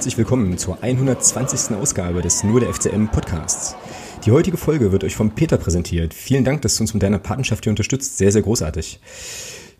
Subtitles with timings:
[0.00, 1.76] Herzlich willkommen zur 120.
[1.76, 3.76] Ausgabe des Nur der FCM Podcasts.
[4.24, 6.14] Die heutige Folge wird euch von Peter präsentiert.
[6.14, 8.16] Vielen Dank, dass du uns mit deiner Patenschaft hier unterstützt.
[8.16, 8.98] Sehr, sehr großartig.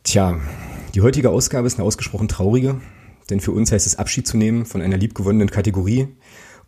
[0.04, 0.38] Tja,
[0.94, 2.82] die heutige Ausgabe ist eine ausgesprochen traurige,
[3.30, 6.08] denn für uns heißt es Abschied zu nehmen von einer liebgewonnenen Kategorie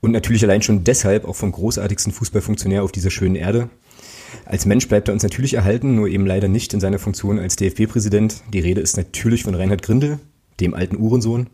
[0.00, 3.68] und natürlich allein schon deshalb auch vom großartigsten Fußballfunktionär auf dieser schönen Erde.
[4.46, 7.56] Als Mensch bleibt er uns natürlich erhalten, nur eben leider nicht in seiner Funktion als
[7.56, 8.44] DFB-Präsident.
[8.50, 10.20] Die Rede ist natürlich von Reinhard Grindel,
[10.58, 11.48] dem alten Uhrensohn.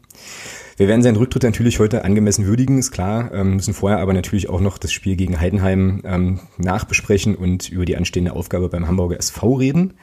[0.78, 4.48] Wir werden seinen Rücktritt natürlich heute angemessen würdigen, ist klar, ähm, müssen vorher aber natürlich
[4.48, 9.18] auch noch das Spiel gegen Heidenheim ähm, nachbesprechen und über die anstehende Aufgabe beim Hamburger
[9.18, 9.94] SV reden.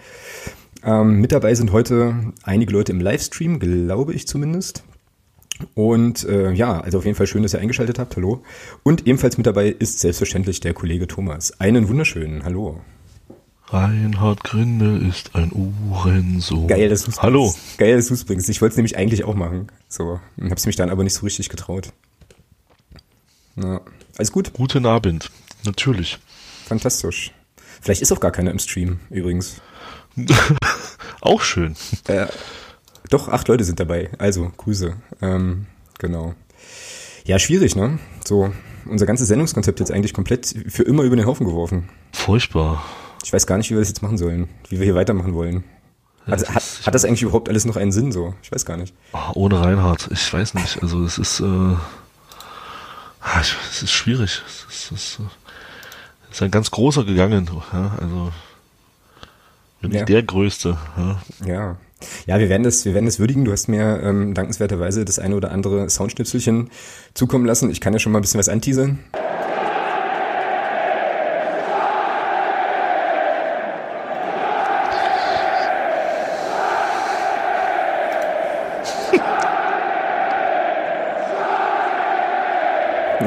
[0.83, 4.83] Ähm, mit dabei sind heute einige Leute im Livestream, glaube ich zumindest.
[5.75, 8.17] Und äh, ja, also auf jeden Fall schön, dass ihr eingeschaltet habt.
[8.17, 8.43] Hallo.
[8.83, 11.57] Und ebenfalls mit dabei ist selbstverständlich der Kollege Thomas.
[11.57, 12.81] Einen wunderschönen Hallo.
[13.69, 16.67] Reinhard Grindel ist ein Uhrensohn.
[16.67, 17.53] Geil, dass du Hallo.
[17.77, 18.47] Geil, dass du es bringst.
[18.49, 19.71] Ich wollte es nämlich eigentlich auch machen.
[19.89, 21.91] So, hab's mich dann aber nicht so richtig getraut.
[23.55, 23.81] Ja,
[24.17, 24.53] alles gut?
[24.53, 25.31] Guten Abend.
[25.65, 26.19] Natürlich.
[26.65, 27.31] Fantastisch.
[27.81, 29.61] Vielleicht ist auch gar keiner im Stream, übrigens.
[31.21, 31.75] auch schön.
[32.07, 32.27] Äh,
[33.09, 34.11] doch, acht Leute sind dabei.
[34.19, 34.95] Also, Grüße.
[35.21, 35.65] Ähm,
[35.97, 36.35] genau.
[37.25, 37.97] Ja, schwierig, ne?
[38.23, 38.51] So,
[38.85, 41.89] unser ganzes Sendungskonzept jetzt eigentlich komplett für immer über den Haufen geworfen.
[42.11, 42.83] Furchtbar.
[43.25, 45.63] Ich weiß gar nicht, wie wir das jetzt machen sollen, wie wir hier weitermachen wollen.
[46.27, 48.35] Hat, ja, hat, hat, das eigentlich überhaupt alles noch einen Sinn so?
[48.43, 48.93] Ich weiß gar nicht.
[49.13, 50.83] Ah, ohne Reinhard, ich weiß nicht.
[50.83, 51.79] Also es ist, äh, ah,
[53.41, 54.43] es ist schwierig.
[54.45, 55.19] Es ist, es ist,
[56.31, 57.49] ist ein ganz großer gegangen.
[57.73, 57.97] Ja?
[57.99, 58.31] Also
[59.81, 60.05] nicht ja.
[60.05, 60.77] der größte.
[60.95, 61.21] Ja.
[61.47, 61.77] ja.
[62.27, 63.43] Ja, wir werden das, wir werden das würdigen.
[63.43, 66.69] Du hast mir ähm, dankenswerterweise das eine oder andere Soundschnipselchen
[67.15, 67.71] zukommen lassen.
[67.71, 68.99] Ich kann ja schon mal ein bisschen was anteasern.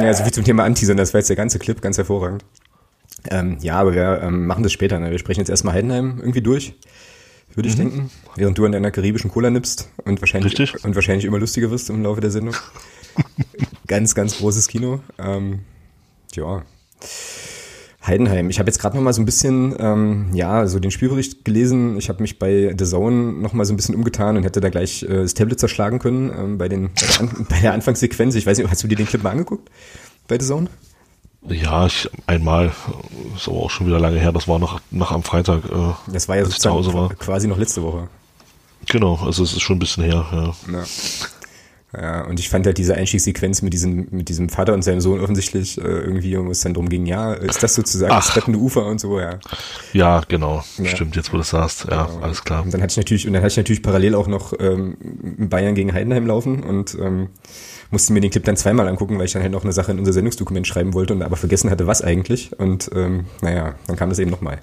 [0.03, 2.45] Ja, so viel zum Thema Anteasern, das war jetzt der ganze Clip, ganz hervorragend.
[3.31, 4.99] Ähm, ja, aber wir ähm, machen das später.
[4.99, 5.11] Ne?
[5.11, 6.75] Wir sprechen jetzt erstmal Heidenheim irgendwie durch,
[7.55, 7.81] würde ich mhm.
[7.81, 8.11] denken.
[8.37, 10.85] Während du an deiner karibischen Cola nippst und wahrscheinlich, Richtig.
[10.85, 12.55] und wahrscheinlich immer lustiger wirst im Laufe der Sendung.
[13.87, 15.01] ganz, ganz großes Kino.
[15.19, 15.61] Ähm,
[16.35, 16.63] ja.
[18.07, 18.49] Heidenheim.
[18.49, 21.99] Ich habe jetzt gerade noch mal so ein bisschen, ähm, ja, so den Spielbericht gelesen.
[21.99, 24.69] Ich habe mich bei The Zone noch mal so ein bisschen umgetan und hätte da
[24.71, 28.35] gleich äh, das Tablet zerschlagen können ähm, bei, den, bei der, An bei, der Anfangssequenz.
[28.37, 29.69] Ich weiß nicht, hast du dir den Clip mal angeguckt
[30.29, 30.69] bei The Zone?
[31.43, 32.73] Ja, ich, einmal.
[33.37, 34.33] Ist aber auch schon wieder lange her.
[34.33, 35.65] Das war noch, noch am Freitag.
[35.65, 38.09] Äh, das war ja sozusagen quasi noch letzte Woche.
[38.87, 40.27] Genau, also es ist schon ein bisschen her.
[40.33, 40.73] Ja.
[40.73, 40.85] ja.
[41.97, 45.21] Ja, und ich fand halt diese Einstiegssequenz mit diesem, mit diesem Vater und seinem Sohn
[45.21, 48.26] offensichtlich äh, irgendwie, wo es dann drum ging, ja, ist das sozusagen Ach.
[48.26, 49.38] das rettende Ufer und so, ja.
[49.94, 50.62] Ja, genau.
[50.76, 50.84] Ja.
[50.84, 52.21] Stimmt, jetzt wo du das sagst, ja, genau.
[52.21, 52.62] alles klar.
[52.62, 54.99] Und dann hatte ich natürlich, und dann hatte ich natürlich parallel auch noch ähm,
[55.49, 57.31] Bayern gegen Heidenheim laufen und ähm,
[57.91, 59.99] musste mir den Clip dann zweimal angucken, weil ich dann halt noch eine Sache in
[59.99, 62.59] unser Sendungsdokument schreiben wollte und aber vergessen hatte, was eigentlich.
[62.59, 64.60] Und ähm, naja, dann kam das eben nochmal.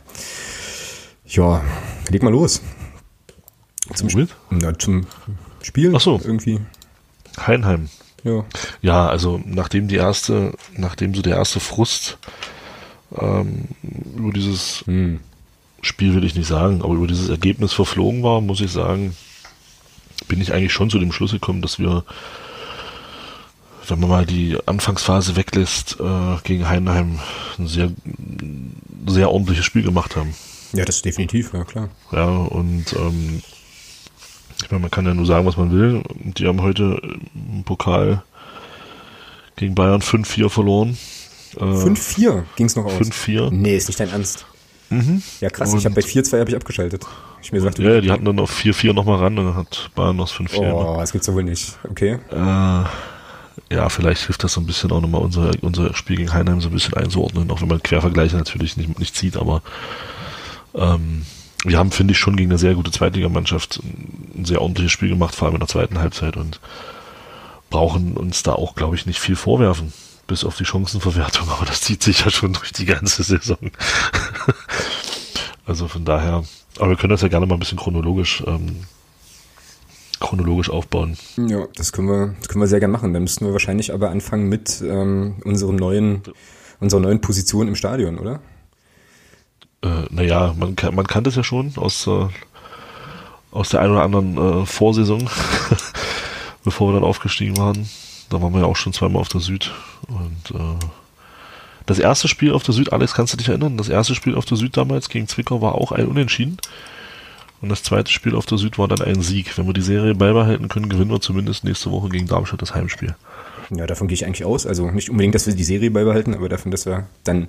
[1.25, 1.63] Ja,
[2.09, 2.61] leg mal los.
[3.95, 4.27] Zum, Spiel?
[4.51, 5.07] Na, zum
[5.63, 6.21] Spiel Ach so.
[6.23, 6.59] irgendwie.
[7.37, 7.89] Heinheim.
[8.23, 8.43] Ja.
[8.81, 12.17] Ja, also nachdem die erste, nachdem so der erste Frust
[13.15, 13.65] ähm,
[14.15, 15.19] über dieses hm.
[15.81, 19.15] Spiel will ich nicht sagen, aber über dieses Ergebnis verflogen war, muss ich sagen,
[20.27, 22.03] bin ich eigentlich schon zu dem Schluss gekommen, dass wir,
[23.87, 27.19] wenn man mal die Anfangsphase weglässt, äh, gegen Heinheim
[27.59, 27.91] ein sehr,
[29.05, 30.33] sehr ordentliches Spiel gemacht haben.
[30.73, 31.89] Ja, das ist definitiv, ja klar.
[32.11, 33.43] Ja, und ähm,
[34.63, 36.03] ich meine, man kann ja nur sagen, was man will.
[36.19, 37.01] Die haben heute
[37.33, 38.23] im Pokal
[39.55, 40.97] gegen Bayern 5-4 verloren.
[41.57, 42.93] 5-4 ging es noch aus?
[42.93, 43.51] 5-4.
[43.51, 44.45] Nee, ist nicht dein Ernst.
[44.89, 45.21] Mhm.
[45.41, 45.71] Ja, krass.
[45.71, 47.05] Und ich habe bei 4-2 habe ich abgeschaltet.
[47.41, 50.15] Ich mir gesagt, ja, die hatten dann auf 4-4 nochmal ran und dann hat Bayern
[50.15, 50.71] noch 5-4.
[50.71, 51.77] Oh, das gibt's doch wohl nicht.
[51.89, 52.19] Okay.
[52.31, 52.83] Äh,
[53.73, 56.69] ja, vielleicht hilft das so ein bisschen auch nochmal unser, unser Spiel gegen Heinheim so
[56.69, 59.61] ein bisschen einzuordnen, auch wenn man Quervergleiche natürlich nicht, nicht zieht, aber
[60.75, 61.25] ähm,
[61.65, 63.81] wir haben, finde ich, schon gegen eine sehr gute Zweitligamannschaft
[64.35, 66.59] ein sehr ordentliches Spiel gemacht, vor allem in der zweiten Halbzeit und
[67.69, 69.91] brauchen uns da auch, glaube ich, nicht viel vorwerfen,
[70.27, 73.57] bis auf die Chancenverwertung, aber das zieht sich ja schon durch die ganze Saison.
[75.65, 76.43] also von daher,
[76.77, 78.85] aber wir können das ja gerne mal ein bisschen chronologisch ähm,
[80.19, 81.17] chronologisch aufbauen.
[81.37, 83.13] Ja, das können wir, das können wir sehr gerne machen.
[83.13, 86.21] Dann müssten wir wahrscheinlich aber anfangen mit ähm, unserem neuen,
[86.79, 88.39] unserer neuen Position im Stadion, oder?
[89.85, 92.27] Äh, naja, man, man kannte es ja schon aus, äh,
[93.51, 95.29] aus der einen oder anderen äh, Vorsaison,
[96.63, 97.87] bevor wir dann aufgestiegen waren.
[98.29, 99.71] Da waren wir ja auch schon zweimal auf der Süd.
[100.07, 100.85] Und äh,
[101.85, 103.77] das erste Spiel auf der Süd, Alex, kannst du dich erinnern?
[103.77, 106.57] Das erste Spiel auf der Süd damals gegen Zwickau war auch ein Unentschieden.
[107.61, 109.57] Und das zweite Spiel auf der Süd war dann ein Sieg.
[109.57, 113.15] Wenn wir die Serie beibehalten können, gewinnen wir zumindest nächste Woche gegen Darmstadt das Heimspiel.
[113.69, 114.65] Ja, davon gehe ich eigentlich aus.
[114.65, 117.47] Also nicht unbedingt, dass wir die Serie beibehalten, aber davon, dass wir dann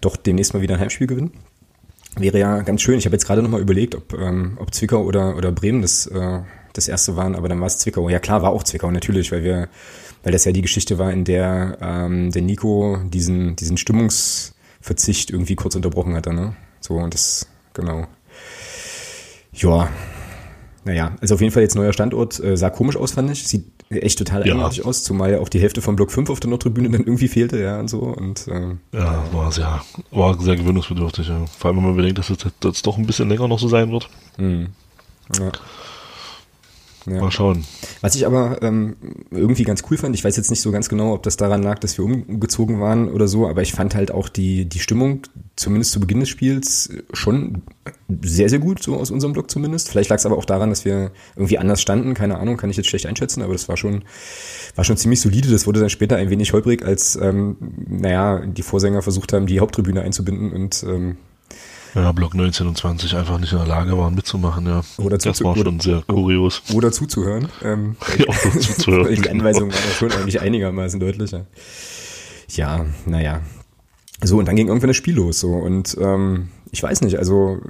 [0.00, 1.32] doch demnächst mal wieder ein Heimspiel gewinnen.
[2.16, 2.98] Wäre ja ganz schön.
[2.98, 6.40] Ich habe jetzt gerade nochmal überlegt, ob, ähm, ob Zwickau oder, oder Bremen das, äh,
[6.72, 8.08] das erste waren, aber dann war es Zwickau.
[8.08, 9.68] Ja klar, war auch Zwickau, natürlich, weil wir,
[10.22, 15.56] weil das ja die Geschichte war, in der ähm, der Nico diesen, diesen Stimmungsverzicht irgendwie
[15.56, 16.54] kurz unterbrochen hatte, ne?
[16.80, 18.06] So, und das, genau.
[19.52, 19.88] Ja,
[20.84, 23.46] naja, also auf jeden Fall jetzt neuer Standort, äh, sah komisch aus, fand ich.
[23.46, 24.52] Sieht echt total ja.
[24.52, 27.28] eigenartig aus, zumal ja auch die Hälfte von Block 5 auf der Nordtribüne dann irgendwie
[27.28, 28.00] fehlte, ja, und so.
[28.00, 31.44] Und, äh, ja, war sehr, war sehr gewöhnungsbedürftig, ja.
[31.58, 33.90] Vor allem, wenn man bedenkt, dass es jetzt doch ein bisschen länger noch so sein
[33.90, 34.08] wird.
[34.36, 34.68] Mhm.
[35.38, 35.52] Ja.
[37.06, 37.20] Ja.
[37.20, 37.64] Mal schauen.
[38.00, 38.96] Was ich aber ähm,
[39.30, 41.78] irgendwie ganz cool fand, ich weiß jetzt nicht so ganz genau, ob das daran lag,
[41.78, 45.20] dass wir umgezogen waren oder so, aber ich fand halt auch die, die Stimmung,
[45.56, 47.62] zumindest zu Beginn des Spiels, schon
[48.22, 49.88] sehr, sehr gut, so aus unserem Block zumindest.
[49.88, 52.76] Vielleicht lag es aber auch daran, dass wir irgendwie anders standen, keine Ahnung, kann ich
[52.76, 54.04] jetzt schlecht einschätzen, aber das war schon,
[54.74, 55.50] war schon ziemlich solide.
[55.50, 57.56] Das wurde dann später ein wenig holprig, als, ähm,
[57.86, 61.16] naja, die Vorsänger versucht haben, die Haupttribüne einzubinden und ähm,
[61.94, 64.82] ja, Block 19 und 20 einfach nicht in der Lage waren mitzumachen, ja.
[64.98, 66.62] Oder das war schon sehr kurios.
[66.72, 67.48] Oder zuzuhören.
[67.62, 69.14] Ähm, ja, oder zuzuhören.
[69.22, 71.46] die Anweisung war ja schon eigentlich einigermaßen deutlicher.
[72.50, 73.42] Ja, naja.
[74.24, 77.60] So, und dann ging irgendwann das Spiel los, so, und, ähm, ich weiß nicht, also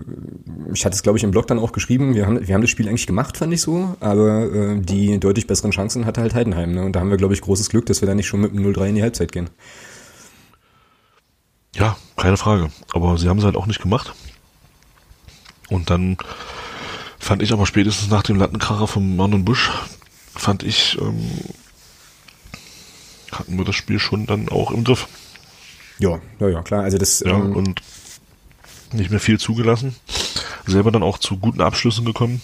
[0.72, 2.70] ich hatte es, glaube ich, im Blog dann auch geschrieben, wir haben, wir haben das
[2.70, 6.72] Spiel eigentlich gemacht, fand ich so, aber äh, die deutlich besseren Chancen hatte halt Heidenheim.
[6.72, 6.84] Ne?
[6.84, 8.64] Und da haben wir, glaube ich, großes Glück, dass wir da nicht schon mit dem
[8.64, 9.50] 0-3 in die Halbzeit gehen.
[11.74, 12.70] Ja, keine Frage.
[12.92, 14.14] Aber sie haben es halt auch nicht gemacht.
[15.68, 16.16] Und dann
[17.18, 19.70] fand ich aber spätestens nach dem Lattenkracher vom Mann und Busch,
[20.34, 21.30] fand ich, ähm,
[23.32, 25.08] hatten wir das Spiel schon dann auch im Griff.
[25.98, 26.84] Ja, ja, ja, klar.
[26.84, 27.20] Also das.
[27.20, 27.82] Ja, ähm, und
[28.92, 29.96] nicht mehr viel zugelassen.
[30.66, 32.40] Selber dann auch zu guten Abschlüssen gekommen.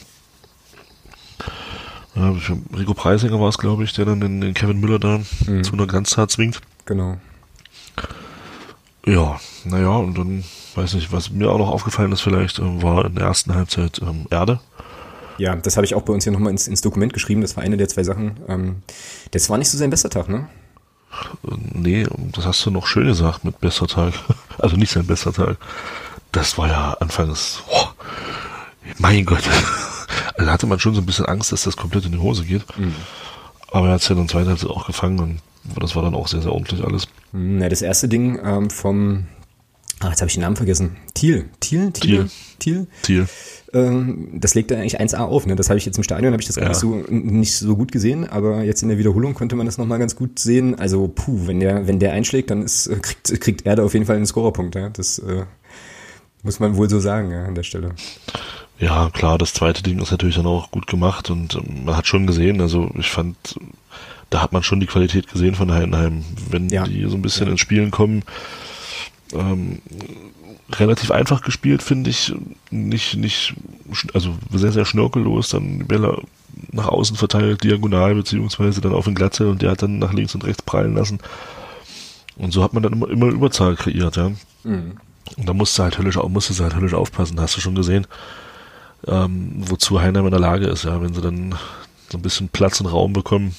[2.14, 2.35] Ja,
[2.76, 5.64] Rico Preisinger war es, glaube ich, der dann den, den Kevin Müller da mhm.
[5.64, 6.61] zu einer Ganztat zwingt.
[6.85, 7.19] Genau.
[9.06, 10.44] Ja, naja, und dann,
[10.75, 14.00] weiß nicht, was mir auch noch aufgefallen ist vielleicht, äh, war in der ersten Halbzeit
[14.03, 14.61] ähm, Erde.
[15.38, 17.62] Ja, das habe ich auch bei uns hier nochmal ins, ins Dokument geschrieben, das war
[17.64, 18.38] eine der zwei Sachen.
[18.46, 18.82] Ähm,
[19.31, 20.49] das war nicht so sein bester Tag, ne?
[21.73, 24.15] Nee, das hast du noch schön gesagt mit bester Tag.
[24.59, 25.57] Also nicht sein bester Tag.
[26.33, 27.87] Das war ja anfangs, oh,
[28.99, 29.43] mein Gott.
[30.35, 32.45] Also da hatte man schon so ein bisschen Angst, dass das komplett in die Hose
[32.45, 32.65] geht.
[32.77, 32.95] Mhm.
[33.71, 36.29] Aber er hat es ja dann zweite Halbzeit auch gefangen und das war dann auch
[36.29, 37.07] sehr, sehr ordentlich alles.
[37.33, 39.27] Na, das erste Ding ähm, vom,
[40.01, 40.97] ah, jetzt habe ich den Namen vergessen.
[41.15, 41.49] Thiel.
[41.61, 41.93] Thiel?
[41.93, 42.31] Thiel.
[42.59, 42.87] Thiel.
[43.03, 43.21] Thiel.
[43.21, 43.29] Ähm,
[43.72, 45.46] das legt er eigentlich 1A auf.
[45.46, 45.55] Ne?
[45.55, 46.62] Das habe ich jetzt im Stadion, habe ich das ja.
[46.62, 49.78] gar nicht so, nicht so gut gesehen, aber jetzt in der Wiederholung konnte man das
[49.78, 50.78] nochmal ganz gut sehen.
[50.78, 54.06] Also, puh, wenn der, wenn der einschlägt, dann ist, kriegt, kriegt er da auf jeden
[54.06, 54.75] Fall einen Scorerpunkt.
[54.75, 54.88] Ja?
[54.88, 55.44] Das äh,
[56.43, 57.90] muss man wohl so sagen ja, an der Stelle.
[58.78, 62.06] Ja, klar, das zweite Ding ist natürlich dann auch gut gemacht und ähm, man hat
[62.06, 63.37] schon gesehen, also ich fand,
[64.31, 66.25] da hat man schon die Qualität gesehen von Heidenheim.
[66.48, 66.84] Wenn ja.
[66.84, 68.22] die so ein bisschen ins Spielen kommen,
[69.32, 69.81] ähm,
[70.72, 72.34] relativ einfach gespielt, finde ich.
[72.70, 73.55] Nicht, nicht,
[74.15, 76.22] also sehr, sehr schnörkellos, dann Bälle
[76.72, 80.34] nach außen verteilt, diagonal, beziehungsweise dann auf den Glatzel und der hat dann nach links
[80.34, 81.19] und rechts prallen lassen.
[82.37, 84.31] Und so hat man dann immer, immer Überzahl kreiert, ja.
[84.65, 84.96] Mhm.
[85.37, 88.06] Und da musste halt höllisch, musste halt höllisch aufpassen, hast du schon gesehen,
[89.06, 91.55] ähm, wozu Heidenheim in der Lage ist, ja, wenn sie dann
[92.08, 93.55] so ein bisschen Platz und Raum bekommen,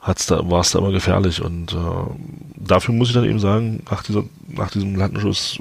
[0.00, 1.42] hat's da, war es da immer gefährlich.
[1.42, 1.76] Und äh,
[2.56, 5.58] dafür muss ich dann eben sagen, nach, dieser, nach diesem Landenschuss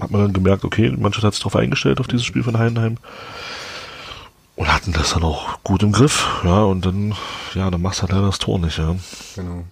[0.00, 2.58] hat man dann gemerkt, okay, die Mannschaft hat sich darauf eingestellt, auf dieses Spiel von
[2.58, 2.96] Heidenheim.
[4.56, 7.14] Und hatten das dann auch gut im Griff, ja, und dann,
[7.54, 8.96] ja, dann machst du halt leider das Tor nicht, ja.
[9.34, 9.64] Genau.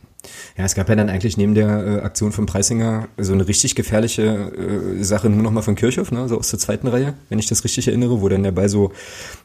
[0.57, 3.75] Ja, es gab ja dann eigentlich neben der äh, Aktion von Preisinger so eine richtig
[3.75, 7.47] gefährliche äh, Sache nur nochmal von Kirchhoff, ne, so aus der zweiten Reihe, wenn ich
[7.47, 8.93] das richtig erinnere, wo dann der Ball so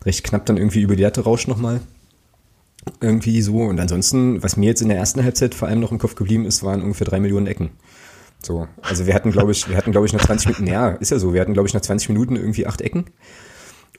[0.06, 1.80] recht knapp dann irgendwie über die Latte rauscht nochmal.
[3.02, 3.62] Irgendwie so.
[3.64, 6.46] Und ansonsten, was mir jetzt in der ersten Halbzeit vor allem noch im Kopf geblieben
[6.46, 7.72] ist, waren ungefähr drei Millionen Ecken.
[8.42, 8.68] So.
[8.82, 11.20] Also wir hatten, glaube ich, wir hatten, glaube ich, nach 20 Minuten, ja, ist ja
[11.20, 13.06] so, wir hatten, glaube ich, nach 20 Minuten irgendwie acht Ecken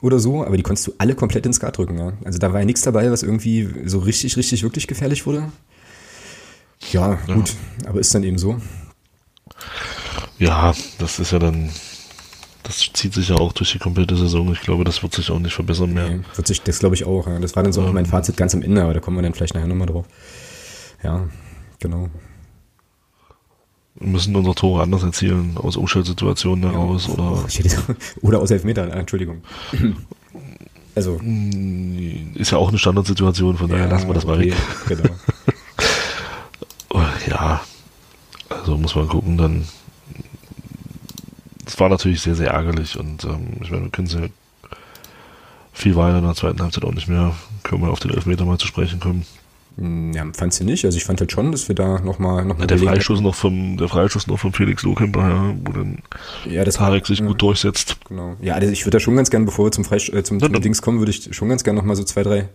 [0.01, 2.13] oder so, aber die konntest du alle komplett ins Skat drücken, ja.
[2.25, 5.51] Also da war ja nichts dabei, was irgendwie so richtig, richtig, wirklich gefährlich wurde.
[6.91, 7.89] Ja, gut, ja.
[7.89, 8.59] aber ist dann eben so.
[10.39, 11.69] Ja, das ist ja dann
[12.71, 14.51] das zieht sich ja auch durch die komplette Saison.
[14.53, 16.09] Ich glaube, das wird sich auch nicht verbessern mehr.
[16.09, 17.27] Nee, wird sich, das glaube ich auch.
[17.27, 17.37] Ja.
[17.39, 19.33] Das war dann so ähm, mein Fazit ganz am Ende, aber da kommen wir dann
[19.33, 20.05] vielleicht nachher nochmal drauf.
[21.03, 21.27] Ja,
[21.79, 22.09] genau.
[23.95, 27.43] Wir müssen unsere Tore anders erzielen, aus Umschaltsituationen ja, heraus oder.
[28.21, 29.43] oder aus Elfmetern, Entschuldigung.
[30.93, 31.19] Also.
[31.23, 34.51] Mm, ist ja auch eine Standardsituation, von daher ja, lassen wir das mal okay,
[34.89, 34.99] weg.
[34.99, 35.15] Genau.
[37.29, 37.61] ja,
[38.49, 39.65] also muss man gucken, dann
[41.71, 44.29] es war natürlich sehr, sehr ärgerlich und ähm, ich meine, wir können sie
[45.71, 47.33] viel war in der zweiten Halbzeit auch nicht mehr.
[47.63, 49.25] Können wir auf den Elfmeter mal zu sprechen kommen.
[49.77, 50.83] Hm, ja, fandst du nicht?
[50.83, 53.35] Also ich fand halt schon, dass wir da nochmal noch mal ja, der Freischuss noch
[53.35, 55.99] vom der Freischuss noch von Felix Lohkemper, ja, wo dann
[56.45, 57.95] ja, das Tarek sich ja, gut durchsetzt.
[58.09, 58.35] Genau.
[58.41, 60.61] Ja, also ich würde da schon ganz gern, bevor wir zum Freisch äh, zum, zum
[60.61, 62.49] Dings kommen, würde ich schon ganz gern nochmal so zwei, drei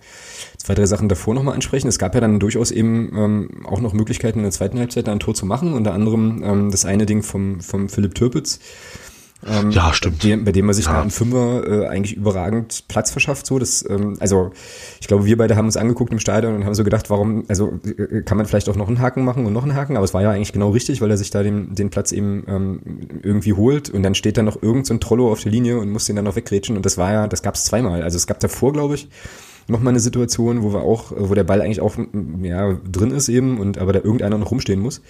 [0.58, 1.88] zwei, drei Sachen davor nochmal ansprechen.
[1.88, 5.12] Es gab ja dann durchaus eben ähm, auch noch Möglichkeiten in der zweiten Halbzeit da
[5.12, 5.72] ein Tor zu machen.
[5.72, 8.60] Unter anderem ähm, das eine Ding vom, vom Philipp Türpitz
[9.44, 10.22] ähm, ja, stimmt.
[10.22, 10.94] Bei dem, bei dem man sich ja.
[10.94, 13.46] da im Fünfer äh, eigentlich überragend Platz verschafft.
[13.46, 14.50] So, das, ähm, also
[15.00, 17.78] ich glaube, wir beide haben uns angeguckt im Stadion und haben so gedacht, warum, also
[17.84, 20.14] äh, kann man vielleicht auch noch einen Haken machen und noch einen Haken, aber es
[20.14, 22.80] war ja eigentlich genau richtig, weil er sich da den, den Platz eben ähm,
[23.22, 25.90] irgendwie holt und dann steht da noch irgend so ein Trollo auf der Linie und
[25.90, 28.02] muss den dann noch weggrätschen und das war ja, das gab es zweimal.
[28.02, 29.08] Also es gab davor, glaube ich,
[29.68, 31.96] noch mal eine Situation, wo wir auch, wo der Ball eigentlich auch
[32.42, 35.02] ja, drin ist eben und aber da irgendeiner noch rumstehen muss.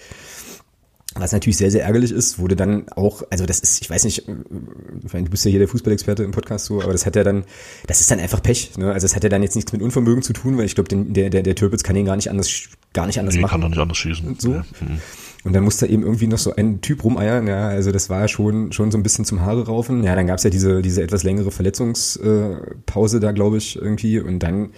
[1.19, 4.27] Was natürlich sehr, sehr ärgerlich ist, wurde dann auch, also das ist, ich weiß nicht,
[4.27, 7.43] du bist ja hier der Fußballexperte im Podcast so, aber das hat ja dann,
[7.87, 8.77] das ist dann einfach Pech.
[8.77, 8.91] Ne?
[8.91, 11.29] Also es hat ja dann jetzt nichts mit Unvermögen zu tun, weil ich glaube, der,
[11.29, 12.51] der, der Türpitz kann ihn gar nicht anders,
[12.93, 13.51] gar nicht anders nee, machen.
[13.51, 14.35] kann doch nicht anders schießen.
[14.39, 14.53] So.
[14.53, 14.65] Ja.
[14.79, 15.01] Mhm.
[15.43, 18.73] Und dann musste eben irgendwie noch so ein Typ rumeiern, ja, also das war schon,
[18.73, 20.03] schon so ein bisschen zum Haare raufen.
[20.03, 24.19] Ja, dann gab's ja diese, diese etwas längere Verletzungspause da, glaube ich, irgendwie.
[24.19, 24.71] Und dann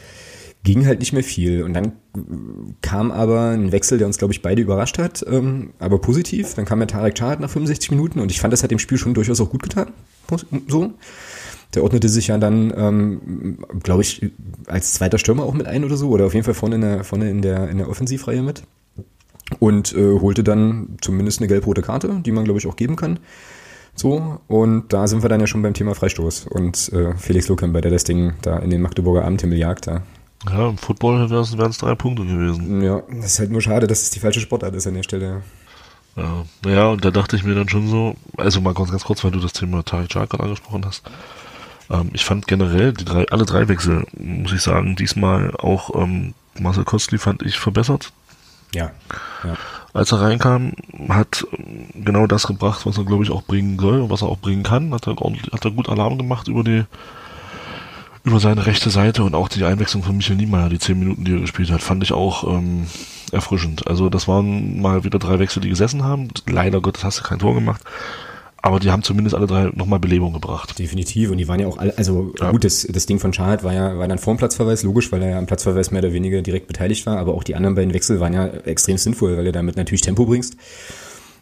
[0.64, 1.64] ging halt nicht mehr viel.
[1.64, 1.94] Und dann
[2.82, 6.54] kam aber ein Wechsel, der uns, glaube ich, beide überrascht hat, ähm, aber positiv.
[6.56, 8.98] Dann kam der Tarek Chad nach 65 Minuten und ich fand, das hat dem Spiel
[8.98, 9.94] schon durchaus auch gut getan.
[10.68, 10.94] So.
[11.76, 14.32] Der ordnete sich ja dann, ähm, glaube ich,
[14.66, 17.04] als zweiter Stürmer auch mit ein oder so, oder auf jeden Fall vorne in der,
[17.04, 18.64] vorne in der, in der Offensivreihe mit.
[19.60, 23.20] Und äh, holte dann zumindest eine gelb-rote Karte, die man, glaube ich, auch geben kann.
[23.96, 26.48] So, und da sind wir dann ja schon beim Thema Freistoß.
[26.48, 30.04] Und äh, Felix Lokemper, der das Ding da in den Magdeburger Abendhimmel jagt, da
[30.48, 32.82] ja, im Football wären es drei Punkte gewesen.
[32.82, 35.44] Ja, das ist halt nur schade, dass es die falsche Sportart ist an der Stelle.
[36.16, 39.24] Ja, naja, und da dachte ich mir dann schon so, also mal ganz, ganz kurz,
[39.24, 41.04] weil du das Thema Tarek Chark gerade angesprochen hast.
[41.90, 46.34] Ähm, ich fand generell die drei, alle drei Wechsel, muss ich sagen, diesmal auch ähm,
[46.58, 48.12] Marcel Kostli fand ich verbessert.
[48.74, 48.92] Ja.
[49.44, 49.56] ja.
[49.94, 50.74] Als er reinkam,
[51.10, 51.48] hat
[51.96, 54.64] genau das gebracht, was er, glaube ich, auch bringen soll und was er auch bringen
[54.64, 54.94] kann.
[54.94, 56.86] Hat er, hat er gut Alarm gemacht über die
[58.24, 61.34] über seine rechte Seite und auch die Einwechslung von Michael Niemeyer, die zehn Minuten, die
[61.34, 62.88] er gespielt hat, fand ich auch ähm,
[63.32, 63.88] erfrischend.
[63.88, 66.30] Also das waren mal wieder drei Wechsel, die gesessen haben.
[66.48, 67.82] Leider Gottes hast du kein Tor gemacht.
[68.62, 70.78] Aber die haben zumindest alle drei nochmal Belebung gebracht.
[70.78, 71.32] Definitiv.
[71.32, 72.52] Und die waren ja auch alle, also ja.
[72.52, 75.22] gut, das, das Ding von Schad war ja, war dann vor dem Platzverweis, logisch, weil
[75.22, 77.18] er ja am Platzverweis mehr oder weniger direkt beteiligt war.
[77.18, 80.26] Aber auch die anderen beiden Wechsel waren ja extrem sinnvoll, weil er damit natürlich Tempo
[80.26, 80.58] bringst.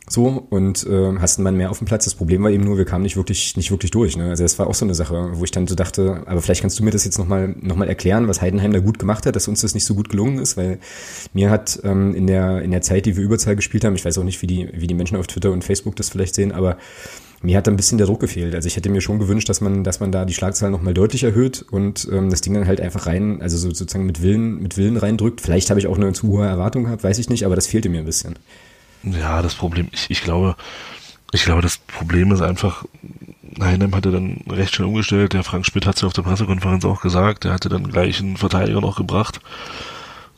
[0.10, 2.06] So, und äh, hast einen Mann mehr auf dem Platz.
[2.06, 4.16] Das Problem war eben nur, wir kamen nicht wirklich, nicht wirklich durch.
[4.16, 4.30] Ne?
[4.30, 6.80] Also das war auch so eine Sache, wo ich dann so dachte, aber vielleicht kannst
[6.80, 9.50] du mir das jetzt nochmal noch mal erklären, was Heidenheim da gut gemacht hat, dass
[9.50, 10.80] uns das nicht so gut gelungen ist, weil
[11.34, 14.18] mir hat ähm, in, der, in der Zeit, die wir Überzahl gespielt haben, ich weiß
[14.18, 16.78] auch nicht, wie die, wie die Menschen auf Twitter und Facebook das vielleicht sehen, aber
[17.42, 18.56] mir hat da ein bisschen der Druck gefehlt.
[18.56, 21.24] Also ich hätte mir schon gewünscht, dass man, dass man da die Schlagzeilen nochmal deutlich
[21.24, 24.78] erhöht und ähm, das Ding dann halt einfach rein, also so, sozusagen mit Willen, mit
[24.78, 25.42] Willen reindrückt.
[25.42, 27.90] Vielleicht habe ich auch eine zu hohe Erwartung gehabt, weiß ich nicht, aber das fehlte
[27.90, 28.36] mir ein bisschen.
[29.14, 30.56] Ja, das Problem, ich, ich glaube,
[31.32, 32.86] ich glaube, das Problem ist einfach,
[33.60, 35.34] Heinem hatte dann recht schnell umgestellt.
[35.34, 37.44] Der Frank Schmidt hat es ja auf der Pressekonferenz auch gesagt.
[37.44, 39.40] Der hatte dann gleich einen Verteidiger noch gebracht.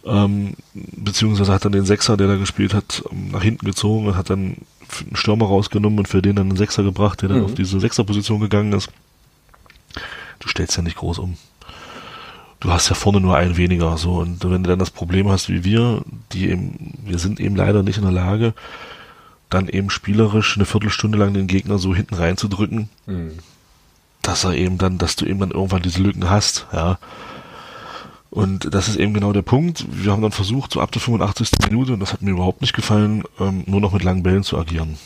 [0.05, 4.29] Ähm, beziehungsweise hat dann den Sechser, der da gespielt hat, nach hinten gezogen und hat
[4.29, 4.57] dann
[5.05, 7.45] einen Stürmer rausgenommen und für den dann einen Sechser gebracht, der dann mhm.
[7.45, 8.89] auf diese Sechserposition gegangen ist.
[10.39, 11.38] Du stellst ja nicht groß um
[12.59, 14.15] du hast ja vorne nur einen weniger, so.
[14.15, 16.01] Und wenn du dann das Problem hast wie wir,
[16.31, 18.53] die eben, wir sind eben leider nicht in der Lage,
[19.49, 23.31] dann eben spielerisch eine Viertelstunde lang den Gegner so hinten reinzudrücken, mhm.
[24.21, 26.99] dass er eben dann, dass du eben dann irgendwann diese Lücken hast, ja.
[28.31, 29.85] Und das ist eben genau der Punkt.
[29.89, 31.49] Wir haben dann versucht, so ab der 85.
[31.67, 34.59] Minute, und das hat mir überhaupt nicht gefallen, ähm, nur noch mit langen Bällen zu
[34.59, 34.99] agieren.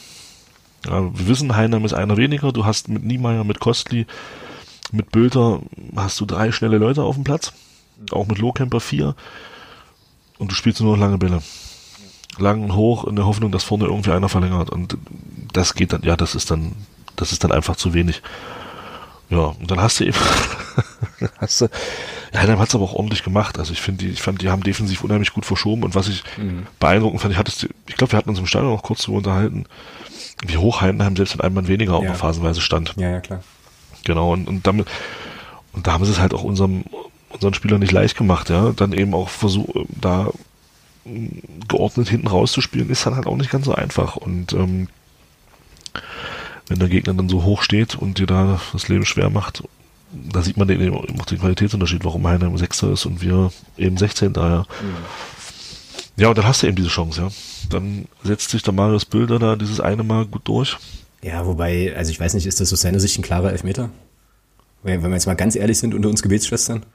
[0.86, 2.52] Ja, wir wissen, Heinheim ist einer weniger.
[2.52, 4.06] Du hast mit Niemeyer, mit Kostli
[4.92, 5.62] mit Bülter
[5.96, 7.54] hast du drei schnelle Leute auf dem Platz.
[8.12, 9.16] Auch mit Lohkemper vier.
[10.38, 11.42] Und du spielst nur noch lange Bälle.
[12.38, 14.70] Lang und hoch in der Hoffnung, dass vorne irgendwie einer verlängert.
[14.70, 14.98] Und
[15.54, 16.74] das geht dann, ja, das ist dann,
[17.16, 18.22] das ist dann einfach zu wenig.
[19.30, 20.18] Ja, und dann hast du eben,
[21.38, 21.66] hast du,
[22.34, 23.58] ja, dann hat es aber auch ordentlich gemacht.
[23.58, 26.68] Also ich finde, ich fand, die haben defensiv unheimlich gut verschoben und was ich mhm.
[26.80, 27.52] beeindruckend fand, ich hatte,
[27.88, 29.66] ich glaube, wir hatten uns im Stadion auch kurz zu unterhalten,
[30.46, 32.14] wie hoch Heidenheim selbst mit einem Mann weniger auch ja.
[32.14, 32.94] phasenweise stand.
[32.98, 33.44] Ja, ja, klar.
[34.04, 34.88] Genau, und, und damit,
[35.72, 36.84] und da haben sie es halt auch unserem,
[37.30, 38.72] unseren Spielern nicht leicht gemacht, ja.
[38.72, 40.30] Dann eben auch versucht, da
[41.68, 44.16] geordnet hinten rauszuspielen, ist dann halt auch nicht ganz so einfach.
[44.16, 44.88] Und ähm,
[46.68, 49.64] wenn der Gegner dann so hoch steht und dir da das Leben schwer macht,
[50.12, 53.52] da sieht man den eben auch den Qualitätsunterschied, warum einer im Sechster ist und wir
[53.78, 54.66] eben 16 daher.
[54.82, 54.96] Mhm.
[56.16, 57.28] Ja, und dann hast du eben diese Chance, ja.
[57.70, 60.78] Dann setzt sich der Marius Bilder da dieses eine Mal gut durch.
[61.24, 63.90] Ja, wobei, also ich weiß nicht, ist das aus seiner Sicht ein klarer Elfmeter?
[64.84, 66.86] Wenn wir jetzt mal ganz ehrlich sind unter uns Gebetsschwestern.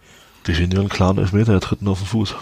[0.46, 2.34] Definieren klaren Elfmeter, er tritt auf den Fuß.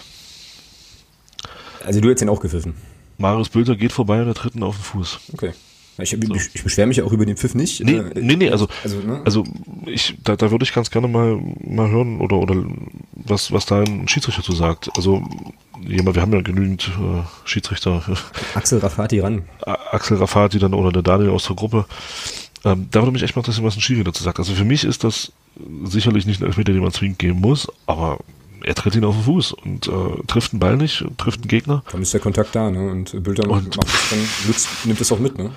[1.85, 2.75] Also du hättest ihn auch gepfiffen.
[3.17, 5.19] Marius Bülter geht vorbei und er tritt auf den Fuß.
[5.33, 5.53] Okay.
[5.99, 6.35] Ich, so.
[6.35, 7.83] ich, ich beschwere mich auch über den Pfiff nicht.
[7.83, 9.21] Nee, äh, nee, nee, also, also, ne?
[9.25, 9.43] also
[9.87, 12.63] ich, da, da würde ich ganz gerne mal, mal hören oder, oder
[13.13, 14.89] was, was da ein Schiedsrichter zu sagt.
[14.95, 15.23] Also,
[15.81, 18.03] jemand, wir haben ja genügend äh, Schiedsrichter.
[18.55, 19.43] Axel Rafati ran.
[19.91, 21.85] Axel Rafati dann oder der Daniel aus der Gruppe.
[22.65, 24.39] Ähm, da würde mich echt mal interessieren, was ein Schiri dazu sagt.
[24.39, 25.31] Also für mich ist das
[25.83, 28.19] sicherlich nicht ein Elfmeter, den man zwingend geben muss, aber
[28.63, 29.91] er tritt ihn auf den Fuß und äh,
[30.27, 31.83] trifft den Ball nicht, trifft den Gegner.
[31.91, 32.89] Dann ist der Kontakt da, ne?
[32.89, 35.51] Und Bilder macht das dann, nutzt, nimmt das auch mit, ne?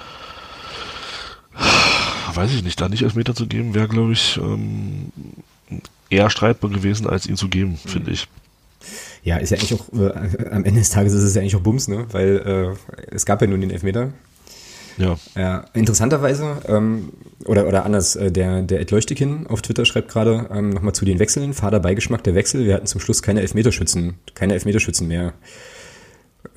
[2.41, 5.13] weiß ich nicht, da nicht Elfmeter zu geben, wäre, glaube ich, ähm,
[6.09, 7.89] eher streitbar gewesen, als ihn zu geben, mhm.
[7.89, 8.29] finde ich.
[9.23, 11.61] Ja, ist ja eigentlich auch, äh, am Ende des Tages ist es ja eigentlich auch
[11.61, 12.07] Bums, ne?
[12.11, 14.13] Weil äh, es gab ja nun den Elfmeter.
[14.97, 15.17] Ja.
[15.37, 17.11] ja interessanterweise, ähm,
[17.45, 21.05] oder, oder anders, äh, der, der Ed Leuchtekin auf Twitter schreibt gerade ähm, nochmal zu
[21.05, 25.33] den Wechseln, Fader Beigeschmack der Wechsel, wir hatten zum Schluss keine Elfmeterschützen, keine Elfmeterschützen mehr.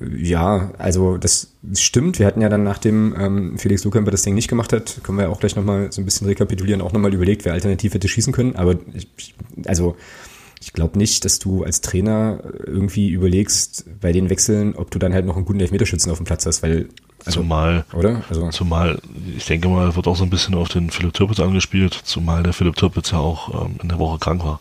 [0.00, 2.18] Ja, also das stimmt.
[2.18, 5.24] Wir hatten ja dann, nachdem ähm, Felix Lukemper das Ding nicht gemacht hat, können wir
[5.24, 8.32] ja auch gleich nochmal so ein bisschen rekapitulieren, auch nochmal überlegt, wer alternativ hätte schießen
[8.32, 8.56] können.
[8.56, 9.34] Aber ich,
[9.66, 9.96] also
[10.64, 15.12] ich glaube nicht, dass du als Trainer irgendwie überlegst bei den Wechseln, ob du dann
[15.12, 16.88] halt noch einen guten Elfmeterschützen auf dem Platz hast, weil
[17.26, 18.22] also, zumal, oder?
[18.30, 18.98] Also, zumal,
[19.36, 22.54] ich denke mal, wird auch so ein bisschen auf den Philipp Türpitz angespielt, zumal der
[22.54, 24.60] Philipp Türpitz ja auch ähm, in der Woche krank war.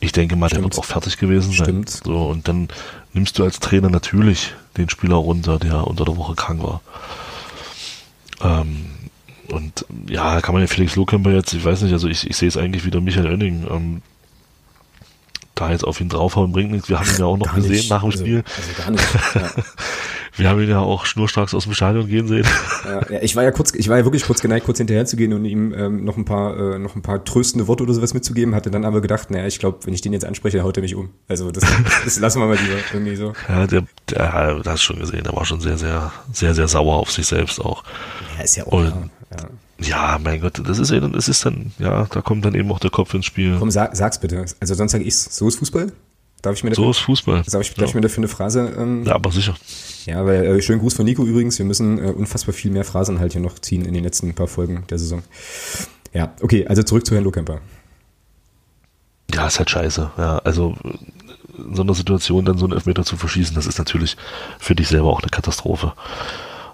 [0.00, 0.58] Ich denke mal, Stimmt.
[0.58, 1.64] der wird auch fertig gewesen sein.
[1.64, 1.88] Stimmt.
[1.90, 2.68] So, und dann
[3.14, 6.82] nimmst du als Trainer natürlich den Spieler runter, der unter der Woche krank war.
[8.42, 8.86] Ähm,
[9.48, 12.48] und ja, kann man ja Felix Lohkemper jetzt, ich weiß nicht, also ich, ich sehe
[12.48, 13.66] es eigentlich wieder Michael Oenning.
[13.70, 14.02] Ähm,
[15.54, 16.88] da jetzt auf ihn draufhauen bringt nichts.
[16.88, 17.90] Wir haben ihn ja auch noch gar gesehen nicht.
[17.90, 18.44] nach dem also, Spiel.
[18.56, 19.04] Also gar nicht.
[19.34, 19.50] Ja.
[20.36, 22.44] Wir haben ihn ja auch schnurstracks aus dem Stadion gehen sehen.
[22.84, 25.16] Ja, ja, ich war ja kurz, ich war ja wirklich kurz geneigt, kurz hinterher zu
[25.16, 28.14] gehen und ihm ähm, noch ein paar, äh, noch ein paar tröstende Worte oder sowas
[28.14, 28.52] mitzugeben.
[28.54, 30.96] Hatte dann aber gedacht, naja, ich glaube, wenn ich den jetzt anspreche, haut er mich
[30.96, 31.10] um.
[31.28, 31.64] Also das,
[32.04, 33.32] das lassen wir mal lieber irgendwie so.
[33.48, 35.22] Ja, der, der, das hast schon gesehen.
[35.22, 37.84] Der war schon sehr, sehr, sehr, sehr sauer auf sich selbst auch.
[38.36, 38.72] Ja, ist ja auch.
[38.72, 39.10] Und.
[39.30, 39.48] Ja.
[39.78, 42.78] Ja, mein Gott, das ist eben, das ist dann, ja, da kommt dann eben auch
[42.78, 43.56] der Kopf ins Spiel.
[43.58, 44.44] Komm, sag, sag's bitte.
[44.60, 45.36] Also sonst sage ich's.
[45.36, 45.92] So ist Fußball?
[46.42, 47.42] Darf ich mir dafür, so ist Fußball.
[47.50, 47.84] Darf ich, darf ja.
[47.86, 48.72] ich mir dafür eine Phrase?
[48.78, 49.54] Ähm, ja, aber sicher.
[50.04, 51.58] Ja, weil äh, schönen Gruß von Nico übrigens.
[51.58, 54.46] Wir müssen äh, unfassbar viel mehr Phrasen halt hier noch ziehen in den letzten paar
[54.46, 55.22] Folgen der Saison.
[56.12, 57.60] Ja, okay, also zurück zu Herrn Lohkemper.
[59.32, 60.10] Ja, ist halt scheiße.
[60.18, 60.74] Ja, also
[61.56, 64.16] in so einer Situation dann so einen Elfmeter zu verschießen, das ist natürlich
[64.58, 65.94] für dich selber auch eine Katastrophe.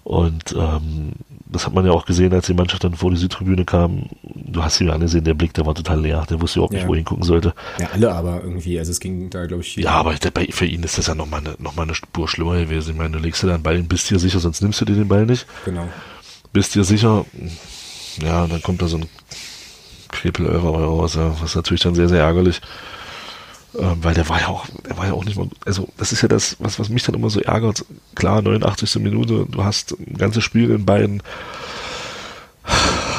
[0.02, 1.12] Und ähm,
[1.52, 4.04] das hat man ja auch gesehen, als die Mannschaft dann vor die Südtribüne kam.
[4.22, 6.24] Du hast ihn angesehen, der Blick, der war total leer.
[6.28, 7.54] Der wusste überhaupt nicht, wo er hingucken sollte.
[7.78, 8.78] Ja, alle aber irgendwie.
[8.78, 10.14] Also es ging da, glaube ich, Ja, aber
[10.50, 12.90] für ihn ist das ja nochmal eine, noch mal eine Spur schlimmer gewesen.
[12.90, 14.94] Ich meine, du legst dir deinen Ball hin, bist dir sicher, sonst nimmst du dir
[14.94, 15.46] den Ball nicht.
[15.64, 15.88] Genau.
[16.52, 17.24] Bist dir sicher,
[18.22, 19.06] ja, dann kommt da so ein
[20.08, 21.30] Krepelöver raus, ja.
[21.30, 22.60] Das ist natürlich dann sehr, sehr ärgerlich.
[22.60, 22.68] Ähm,
[23.72, 26.28] weil der war ja auch, der war ja auch nicht mal, also das ist ja
[26.28, 27.84] das, was, was mich dann immer so ärgert.
[28.14, 28.96] Klar, 89.
[28.96, 31.22] Minute, du hast ein ganzes Spiel in beiden,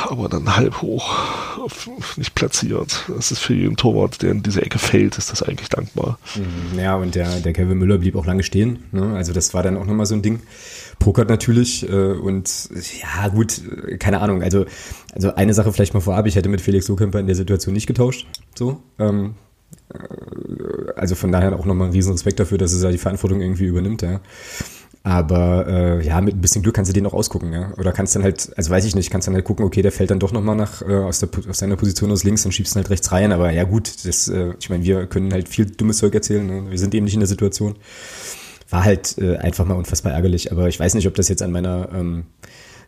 [0.10, 1.16] aber dann halb hoch
[2.18, 3.06] nicht platziert.
[3.08, 6.20] Das ist für jeden Torwart, der in diese Ecke fällt, ist das eigentlich dankbar.
[6.36, 8.84] Mhm, ja, und der, der Kevin Müller blieb auch lange stehen.
[8.92, 9.16] Ne?
[9.16, 10.42] Also das war dann auch nochmal so ein Ding.
[11.00, 12.70] Pokert natürlich äh, und
[13.02, 13.62] ja gut,
[14.00, 14.44] keine Ahnung.
[14.44, 14.66] Also,
[15.14, 17.88] also eine Sache vielleicht mal vorab, ich hätte mit Felix Lohkemper in der Situation nicht
[17.88, 18.28] getauscht.
[18.56, 19.36] So, ähm,
[20.96, 24.02] also von daher auch nochmal einen riesen Respekt dafür, dass er die Verantwortung irgendwie übernimmt,
[24.02, 24.22] ja.
[25.04, 27.74] Aber äh, ja, mit ein bisschen Glück kannst du den auch ausgucken, ja.
[27.78, 30.12] Oder kannst dann halt, also weiß ich nicht, kannst dann halt gucken, okay, der fällt
[30.12, 32.78] dann doch nochmal nach äh, aus, der, aus seiner Position aus links, dann schiebst du
[32.78, 33.32] halt rechts rein.
[33.32, 36.46] Aber ja gut, das, äh, ich meine, wir können halt viel dummes Zeug erzählen.
[36.46, 36.70] Ne?
[36.70, 37.78] Wir sind eben nicht in der Situation.
[38.70, 40.52] War halt äh, einfach mal unfassbar ärgerlich.
[40.52, 42.26] Aber ich weiß nicht, ob das jetzt an meiner ähm,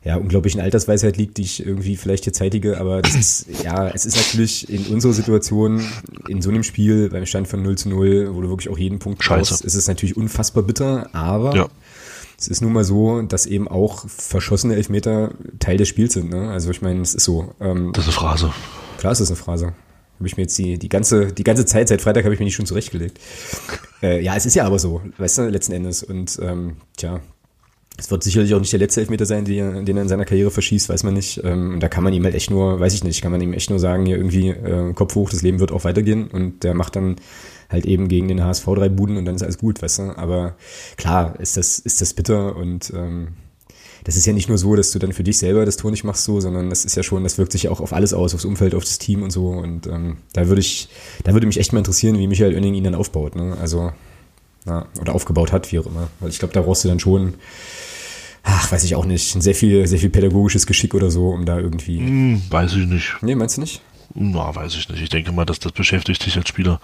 [0.04, 4.06] ja, unglaublichen Altersweisheit liegt, die ich irgendwie vielleicht hier zeitige, aber das ist, ja, es
[4.06, 5.82] ist natürlich in unserer Situation,
[6.28, 9.00] in so einem Spiel, beim Stand von 0 zu 0, wo du wirklich auch jeden
[9.00, 11.70] Punkt schaust, ist es natürlich unfassbar bitter, aber ja.
[12.38, 16.50] es ist nun mal so, dass eben auch verschossene Elfmeter Teil des Spiels sind, ne?
[16.50, 17.54] Also ich meine, es ist so.
[17.62, 18.54] Ähm, das ist eine Phrase.
[18.98, 19.74] Klar ist das eine Phrase.
[20.20, 22.46] Habe ich mir jetzt die, die ganze, die ganze Zeit, seit Freitag habe ich mir
[22.46, 23.20] nicht schon zurechtgelegt.
[24.02, 26.04] Äh, ja, es ist ja aber so, weißt du, letzten Endes.
[26.04, 27.22] Und ähm, tja,
[27.98, 30.50] es wird sicherlich auch nicht der letzte Elfmeter sein, den, den er in seiner Karriere
[30.50, 31.42] verschießt, weiß man nicht.
[31.44, 33.54] Ähm, und da kann man ihm halt echt nur, weiß ich nicht, kann man ihm
[33.54, 36.28] echt nur sagen, hier irgendwie äh, Kopf hoch, das Leben wird auch weitergehen.
[36.28, 37.18] Und der macht dann
[37.70, 40.18] halt eben gegen den HSV drei Buden und dann ist alles gut, weißt du.
[40.18, 40.56] Aber
[40.98, 43.30] klar, ist das, ist das bitter und ähm,
[44.04, 46.04] das ist ja nicht nur so, dass du dann für dich selber das Tor nicht
[46.04, 48.36] machst so, sondern das ist ja schon, das wirkt sich ja auch auf alles aus,
[48.36, 49.48] aufs Umfeld, auf das Team und so.
[49.50, 50.90] Und ähm, da würde ich,
[51.24, 53.56] da würde mich echt mal interessieren, wie Michael Oenning ihn dann aufbaut, ne?
[53.62, 53.92] Also,
[54.66, 56.10] ja, oder aufgebaut hat, wie auch immer.
[56.20, 57.36] Weil ich glaube, da brauchst du dann schon
[58.44, 61.58] ach, weiß ich auch nicht, sehr viel, sehr viel pädagogisches Geschick oder so, um da
[61.58, 62.00] irgendwie.
[62.00, 63.16] Hm, weiß ich nicht.
[63.22, 63.82] Nee, meinst du nicht?
[64.14, 65.02] Na, weiß ich nicht.
[65.02, 66.80] Ich denke mal, dass das beschäftigt dich als Spieler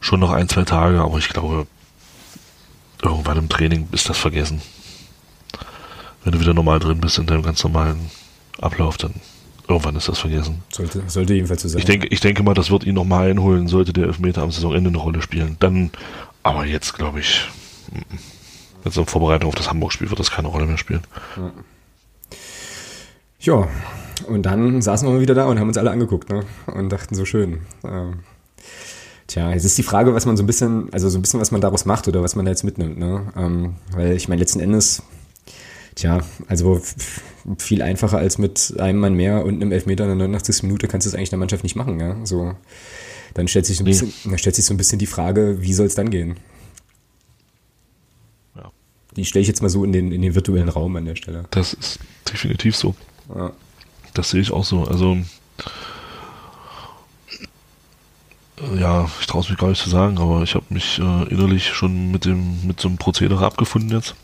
[0.00, 1.66] schon noch ein, zwei Tage, aber ich glaube,
[3.02, 4.60] irgendwann im Training ist das vergessen.
[6.24, 8.10] Wenn du wieder normal drin bist in deinem ganz normalen
[8.60, 9.14] Ablauf, dann
[9.68, 10.62] irgendwann ist das vergessen.
[10.70, 11.78] Sollte, sollte jedenfalls so sein.
[11.78, 14.88] Ich denke, ich denke mal, das wird ihn nochmal einholen, sollte der Elfmeter am Saisonende
[14.88, 15.56] eine Rolle spielen.
[15.60, 15.90] Dann,
[16.42, 17.48] aber jetzt glaube ich,
[18.84, 21.02] jetzt in Vorbereitung auf das Hamburg-Spiel wird das keine Rolle mehr spielen.
[23.40, 23.68] Ja,
[24.26, 26.44] und dann saßen wir wieder da und haben uns alle angeguckt ne?
[26.66, 27.60] und dachten so schön.
[27.84, 28.20] Ähm,
[29.26, 31.50] tja, jetzt ist die Frage, was man so ein bisschen, also so ein bisschen, was
[31.50, 32.98] man daraus macht oder was man da jetzt mitnimmt.
[32.98, 33.32] Ne?
[33.36, 35.02] Ähm, weil ich meine, letzten Endes,
[36.00, 36.80] tja, also
[37.58, 40.64] viel einfacher als mit einem Mann mehr und einem Elfmeter in der 89.
[40.64, 42.00] Minute kannst du es eigentlich der Mannschaft nicht machen.
[42.00, 42.16] Ja?
[42.24, 42.54] So,
[43.34, 45.72] dann stellt sich so ein bisschen, dann stellt sich so ein bisschen die Frage, wie
[45.72, 46.36] soll es dann gehen?
[48.56, 48.70] Ja.
[49.16, 51.44] Die stelle ich jetzt mal so in den, in den virtuellen Raum an der Stelle.
[51.50, 51.98] Das ist
[52.30, 52.94] definitiv so.
[53.34, 53.52] Ja.
[54.14, 54.84] Das sehe ich auch so.
[54.84, 55.18] Also,
[58.76, 61.68] ja, ich traue es mich gar nicht zu sagen, aber ich habe mich äh, innerlich
[61.68, 64.14] schon mit dem mit so einem Prozedere abgefunden jetzt.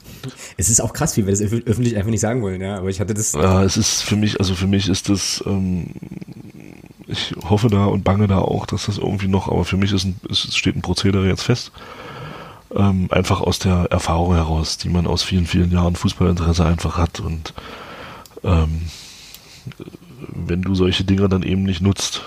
[0.57, 2.77] Es ist auch krass, wie wir das öf- öffentlich einfach nicht sagen wollen, ja.
[2.79, 3.33] Aber ich hatte das.
[3.33, 5.87] Ja, es ist für mich, also für mich ist das, ähm,
[7.07, 10.05] ich hoffe da und bange da auch, dass das irgendwie noch, aber für mich ist
[10.05, 11.73] ein, es steht ein Prozedere jetzt fest.
[12.75, 17.21] Ähm, einfach aus der Erfahrung heraus, die man aus vielen, vielen Jahren Fußballinteresse einfach hat
[17.21, 17.55] und
[18.43, 18.83] ähm,
[20.19, 22.23] wenn du solche Dinge dann eben nicht nutzt,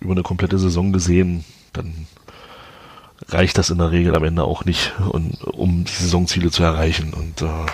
[0.00, 2.06] über eine komplette Saison gesehen, dann
[3.28, 7.14] reicht das in der Regel am Ende auch nicht, und, um die Saisonziele zu erreichen.
[7.14, 7.66] Und äh,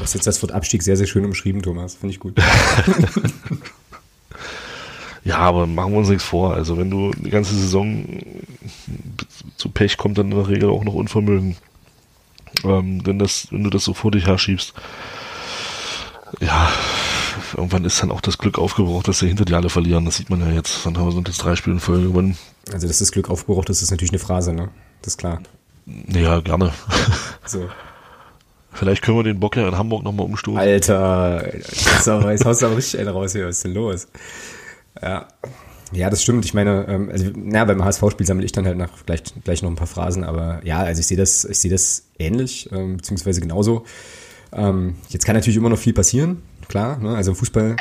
[0.00, 1.94] Du hast jetzt das Wort Abstieg sehr, sehr schön umschrieben, Thomas.
[1.94, 2.34] Finde ich gut.
[5.22, 6.54] Ja, aber machen wir uns nichts vor.
[6.54, 8.06] Also wenn du die ganze Saison
[9.56, 11.56] zu Pech kommt dann in der Regel auch noch Unvermögen.
[12.64, 14.72] Ähm, wenn, das, wenn du das so vor dich herschiebst,
[16.40, 16.72] ja,
[17.56, 20.04] irgendwann ist dann auch das Glück aufgebraucht, dass sie hinter dir alle verlieren.
[20.04, 20.84] Das sieht man ja jetzt.
[20.86, 22.36] Dann haben wir jetzt drei Spiele in Folge gewonnen.
[22.72, 24.68] Also, dass das Glück aufgebraucht ist, ist natürlich eine Phrase, ne?
[25.02, 25.40] Das ist klar.
[26.08, 26.72] Ja, gerne.
[27.46, 27.68] So.
[28.72, 30.58] Vielleicht können wir den Bock ja in Hamburg nochmal umstoßen.
[30.58, 33.46] Alter, jetzt haust du aber richtig einen raus hier.
[33.46, 34.06] Was ist denn los?
[35.02, 35.26] Ja.
[35.92, 36.44] Ja, das stimmt.
[36.44, 39.70] Ich meine, ähm, also, na, beim HSV-Spiel sammle ich dann halt nach, gleich, gleich noch
[39.70, 43.40] ein paar Phrasen, aber ja, also ich sehe das, ich sehe das ähnlich, ähm, beziehungsweise
[43.40, 43.84] genauso.
[44.52, 46.98] Ähm, jetzt kann natürlich immer noch viel passieren, klar.
[46.98, 47.14] Ne?
[47.14, 47.76] Also im Fußball,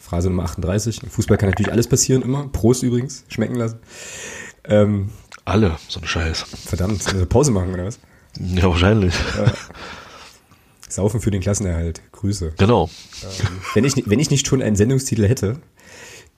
[0.00, 2.48] Phrase Nummer 38, im Fußball kann natürlich alles passieren, immer.
[2.48, 3.78] Prost übrigens, schmecken lassen.
[4.64, 5.10] Ähm,
[5.44, 6.44] Alle, so ein Scheiß.
[6.66, 7.98] verdammt, also Pause machen oder was?
[8.38, 9.14] Ja, wahrscheinlich.
[10.88, 12.02] Saufen für den Klassenerhalt.
[12.12, 12.52] Grüße.
[12.56, 12.88] Genau.
[13.74, 15.58] Wenn ich, wenn ich nicht schon einen Sendungstitel hätte,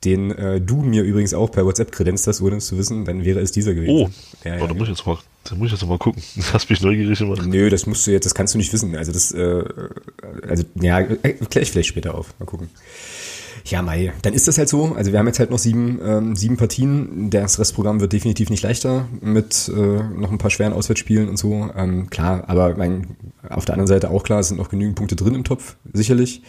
[0.05, 3.25] den äh, du mir übrigens auch per WhatsApp kredenzt hast, ohne es zu wissen, dann
[3.25, 3.91] wäre es dieser gewesen.
[3.91, 4.11] Oh,
[4.45, 6.23] ja, oh, ja, da muss ich jetzt mal, da muss ich jetzt mal gucken.
[6.37, 7.43] Das hast mich neugierig gemacht.
[7.47, 8.95] Nö, das musst du jetzt, das kannst du nicht wissen.
[8.97, 9.65] Also das, äh,
[10.47, 12.35] also ja, äh, klär ich vielleicht später auf.
[12.39, 12.69] Mal gucken.
[13.65, 14.95] Ja, Mai, dann ist das halt so.
[14.95, 17.31] Also wir haben jetzt halt noch sieben, ähm, sieben Partien.
[17.31, 21.69] Das Restprogramm wird definitiv nicht leichter mit äh, noch ein paar schweren Auswärtsspielen und so.
[21.77, 23.17] Ähm, klar, aber mein,
[23.49, 26.43] auf der anderen Seite auch klar, es sind noch genügend Punkte drin im Topf, sicherlich.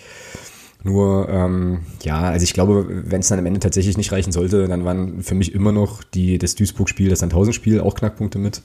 [0.87, 4.69] Nur, ähm, ja, also ich glaube, wenn es dann am Ende tatsächlich nicht reichen sollte,
[4.69, 8.61] dann waren für mich immer noch die, das Duisburg-Spiel, das Sandhausen-Spiel auch Knackpunkte mit.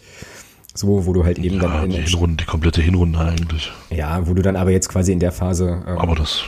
[0.72, 3.72] So, wo du halt eben Ja, dann die in, Hinrunde, die komplette Hinrunde eigentlich.
[3.90, 6.42] ja, wo du dann aber jetzt quasi in der Phase, ähm, Aber das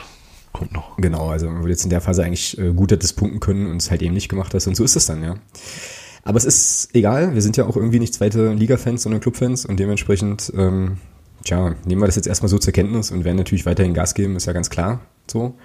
[0.53, 0.95] kommt noch.
[0.95, 3.81] genau, also wo du jetzt in der Phase eigentlich äh, gut hättest punkten können und
[3.81, 5.35] es halt eben nicht gemacht hast und so ist es dann, ja.
[6.23, 9.77] Aber es ist egal, wir sind ja auch irgendwie nicht zweite Liga-Fans, sondern Club-Fans und
[9.79, 10.97] dementsprechend, ähm,
[11.43, 14.37] tja, nehmen wir das jetzt erstmal so zur Kenntnis und werden natürlich weiterhin Gas geben,
[14.37, 15.55] ist ja ganz klar, so.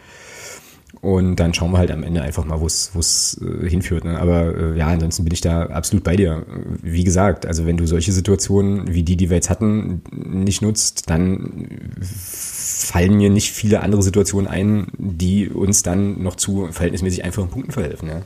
[1.00, 4.04] Und dann schauen wir halt am Ende einfach mal, wo es äh, hinführt.
[4.04, 4.18] Ne?
[4.18, 6.44] Aber äh, ja, ansonsten bin ich da absolut bei dir.
[6.82, 11.08] Wie gesagt, also wenn du solche Situationen wie die, die wir jetzt hatten, nicht nutzt,
[11.08, 17.48] dann fallen mir nicht viele andere Situationen ein, die uns dann noch zu verhältnismäßig einfachen
[17.48, 18.08] Punkten verhelfen.
[18.08, 18.22] Ja,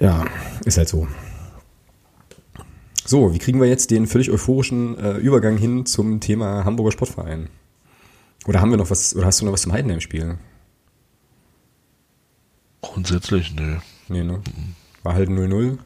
[0.00, 0.24] ja
[0.64, 1.08] ist halt so.
[3.04, 7.48] So, wie kriegen wir jetzt den völlig euphorischen äh, Übergang hin zum Thema Hamburger Sportverein?
[8.46, 10.38] Oder haben wir noch was, oder hast du noch was zum Heidenheim-Spiel?
[12.80, 13.76] Grundsätzlich, nö.
[14.08, 14.40] Nee, ne?
[15.02, 15.78] War halt 0-0.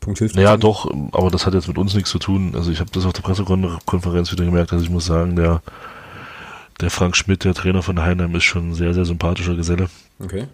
[0.00, 0.36] Punkt hilft.
[0.36, 2.52] Naja, doch, aber das hat jetzt mit uns nichts zu tun.
[2.54, 4.72] Also ich habe das auf der Pressekonferenz wieder gemerkt.
[4.72, 5.60] Also ich muss sagen, der,
[6.80, 9.88] der Frank Schmidt, der Trainer von Heinheim, ist schon ein sehr, sehr sympathischer Geselle.
[10.20, 10.46] Okay.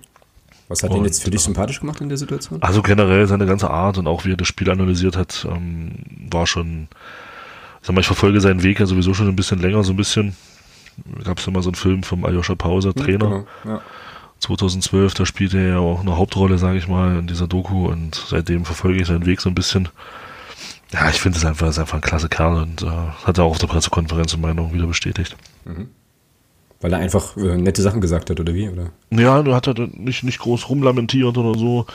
[0.69, 2.63] Was hat Und, jetzt für dich sympathisch gemacht in der Situation?
[2.63, 5.93] Also generell seine ganze Art und auch wie er das Spiel analysiert hat, ähm,
[6.31, 6.89] war schon,
[7.83, 10.35] sag mal, ich verfolge seinen Weg ja sowieso schon ein bisschen länger, so ein bisschen.
[11.25, 13.29] Gab es mal so einen Film vom Aljoscha Pauser, Trainer.
[13.29, 13.81] Genau, ja.
[14.41, 18.15] 2012, da spielte er ja auch eine Hauptrolle, sage ich mal, in dieser Doku und
[18.15, 19.89] seitdem verfolge ich seinen Weg so ein bisschen.
[20.93, 23.53] Ja, ich finde es einfach, ist einfach ein klasse Kerl und äh, hat er auch
[23.53, 25.37] auf der Pressekonferenz in meiner Meinung wieder bestätigt.
[26.81, 28.69] Weil er einfach äh, nette Sachen gesagt hat, oder wie?
[28.69, 28.91] Oder?
[29.11, 31.87] Ja, du hat halt nicht, nicht groß rumlamentiert oder so.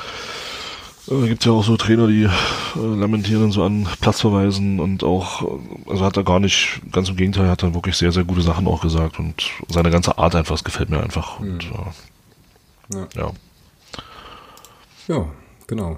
[1.09, 2.29] Äh, gibt ja auch so Trainer, die äh,
[2.75, 7.49] lamentieren so an Platzverweisen und auch, äh, also hat er gar nicht, ganz im Gegenteil,
[7.49, 10.63] hat er wirklich sehr, sehr gute Sachen auch gesagt und seine ganze Art einfach, das
[10.63, 11.39] gefällt mir einfach.
[11.39, 11.51] Mhm.
[11.51, 13.07] Und, äh, ja.
[13.15, 13.31] ja.
[15.07, 15.25] Ja,
[15.65, 15.97] genau.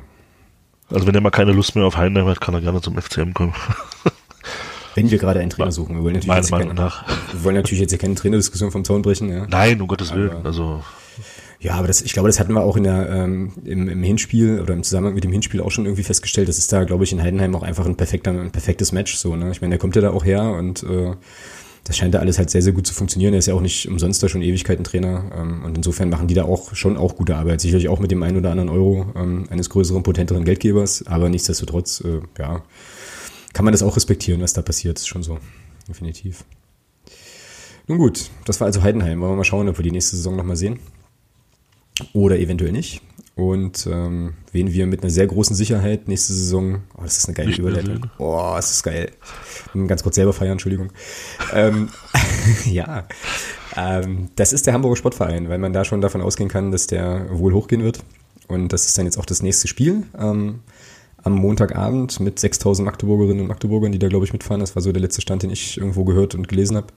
[0.90, 3.34] Also wenn er mal keine Lust mehr auf Heidenheim hat, kann er gerne zum FCM
[3.34, 3.54] kommen.
[4.96, 5.96] Wenn wir gerade einen Trainer suchen.
[5.96, 7.06] Wir wollen natürlich, jetzt, keine, nach.
[7.32, 9.30] wir wollen natürlich jetzt keine Trainerdiskussion vom Zaun brechen.
[9.30, 9.48] Ja.
[9.48, 10.46] Nein, um Gottes Willen.
[10.46, 10.84] also
[11.62, 14.60] ja, aber das, ich glaube, das hatten wir auch in der, ähm, im, im Hinspiel
[14.60, 16.50] oder im Zusammenhang mit dem Hinspiel auch schon irgendwie festgestellt.
[16.50, 19.16] Das ist da, glaube ich, in Heidenheim auch einfach ein perfekter, ein perfektes Match.
[19.16, 19.52] So, ne?
[19.52, 21.14] Ich meine, der kommt ja da auch her und äh,
[21.84, 23.34] das scheint da alles halt sehr, sehr gut zu funktionieren.
[23.34, 25.32] Er ist ja auch nicht umsonst da schon Ewigkeiten Trainer.
[25.38, 27.62] Ähm, und insofern machen die da auch schon auch gute Arbeit.
[27.62, 31.06] Sicherlich auch mit dem einen oder anderen Euro ähm, eines größeren, potenteren Geldgebers.
[31.06, 32.64] Aber nichtsdestotrotz, äh, ja,
[33.54, 34.98] kann man das auch respektieren, was da passiert.
[34.98, 35.38] Ist schon so.
[35.88, 36.44] Definitiv.
[37.88, 39.22] Nun gut, das war also Heidenheim.
[39.22, 40.80] Wollen wir mal schauen, ob wir die nächste Saison nochmal sehen.
[42.14, 43.02] Oder eventuell nicht.
[43.36, 47.34] Und ähm, wen wir mit einer sehr großen Sicherheit nächste Saison, oh, das ist eine
[47.34, 48.10] geile nicht Überleitung.
[48.18, 49.12] Oh, das ist geil.
[49.88, 50.92] Ganz kurz selber feiern, Entschuldigung.
[51.54, 51.90] ähm,
[52.66, 53.08] ja,
[53.76, 57.28] ähm, das ist der Hamburger Sportverein, weil man da schon davon ausgehen kann, dass der
[57.32, 58.04] wohl hochgehen wird.
[58.48, 60.04] Und das ist dann jetzt auch das nächste Spiel.
[60.20, 60.60] Ähm,
[61.24, 64.60] am Montagabend mit 6000 Magdeburgerinnen und Magdeburgern, die da, glaube ich, mitfahren.
[64.60, 66.88] Das war so der letzte Stand, den ich irgendwo gehört und gelesen habe.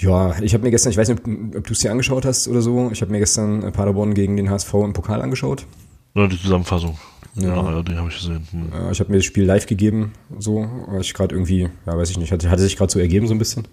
[0.00, 1.20] Ja, ich habe mir gestern, ich weiß nicht,
[1.56, 4.48] ob, du es dir angeschaut hast oder so, ich habe mir gestern Paderborn gegen den
[4.48, 5.66] HSV im Pokal angeschaut.
[6.14, 6.96] Ja, die Zusammenfassung.
[7.34, 8.46] Ja, ja die habe ich gesehen.
[8.52, 8.92] Hm.
[8.92, 12.18] Ich habe mir das Spiel live gegeben, so, weil ich gerade irgendwie, ja, weiß ich
[12.18, 13.66] nicht, hatte, hatte sich gerade so ergeben so ein bisschen.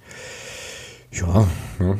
[1.11, 1.47] Ja,
[1.79, 1.97] ja,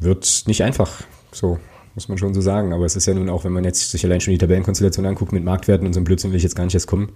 [0.00, 1.58] wird nicht einfach, so
[1.94, 2.72] muss man schon so sagen.
[2.72, 5.32] Aber es ist ja nun auch, wenn man jetzt sich allein schon die Tabellenkonstellation anguckt
[5.32, 7.10] mit Marktwerten und so einem Blödsinn will ich jetzt gar nicht erst kommen,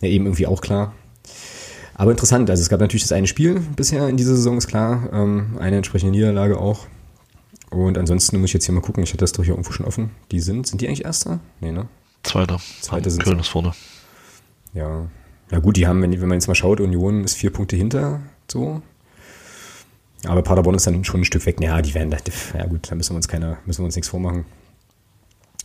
[0.00, 0.94] ja eben irgendwie auch klar.
[1.94, 5.08] Aber interessant, also es gab natürlich das eine Spiel bisher in dieser Saison, ist klar.
[5.12, 6.86] Ähm, eine entsprechende Niederlage auch.
[7.70, 9.86] Und ansonsten muss ich jetzt hier mal gucken, ich hatte das doch hier irgendwo schon
[9.86, 10.10] offen.
[10.30, 11.40] Die sind, sind die eigentlich Erster?
[11.60, 11.88] Nee, ne?
[12.22, 12.60] Zweiter.
[12.80, 13.72] Zweiter sind Köln ist vorne.
[14.72, 15.06] Ja.
[15.50, 18.20] Ja gut, die haben, wenn, wenn man jetzt mal schaut, Union ist vier Punkte hinter,
[18.50, 18.82] so.
[20.26, 21.60] Aber Paderborn ist dann schon ein Stück weg.
[21.60, 22.16] Ja, die werden da,
[22.58, 24.46] ja gut, da müssen wir uns keiner, müssen wir uns nichts vormachen.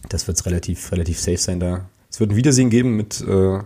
[0.10, 1.90] Das wird relativ, relativ safe sein da.
[2.10, 3.60] Es wird ein Wiedersehen geben mit äh,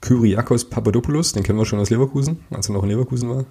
[0.00, 3.44] Kyriakos Papadopoulos, den kennen wir schon aus Leverkusen, als er noch in Leverkusen war.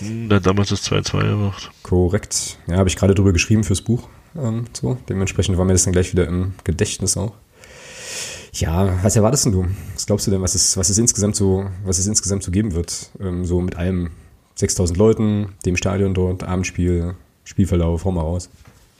[0.00, 1.70] Hm, der hat damals das 2-2 gemacht.
[1.82, 2.58] Korrekt.
[2.66, 4.08] Ja, habe ich gerade drüber geschrieben fürs Buch.
[4.36, 4.98] Ähm, so.
[5.08, 7.32] Dementsprechend war mir das dann gleich wieder im Gedächtnis auch.
[8.52, 9.66] Ja, was erwartest du?
[9.94, 12.74] Was glaubst du denn, was es, was es insgesamt so, was es insgesamt so geben
[12.74, 13.10] wird?
[13.20, 14.10] Ähm, so mit allem
[14.56, 18.48] 6000 Leuten, dem Stadion dort, Abendspiel, Spielverlauf, hau mal raus.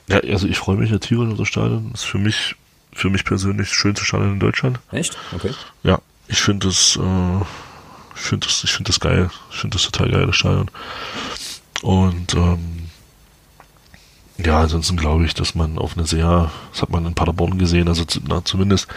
[0.07, 1.89] Ja, also ich freue mich ja tierisch auf das Stadion.
[1.91, 2.55] Das ist für mich,
[2.93, 4.79] für mich persönlich das schönste Stadion in Deutschland.
[4.91, 5.17] Echt?
[5.35, 5.51] Okay.
[5.83, 7.41] Ja, ich finde das, äh,
[8.15, 9.29] ich finde das, ich finde das geil.
[9.51, 10.69] Ich finde das total geil, das Stadion.
[11.81, 12.89] Und ähm,
[14.37, 17.87] ja, ansonsten glaube ich, dass man auf eine sehr, das hat man in Paderborn gesehen,
[17.87, 18.87] also na, zumindest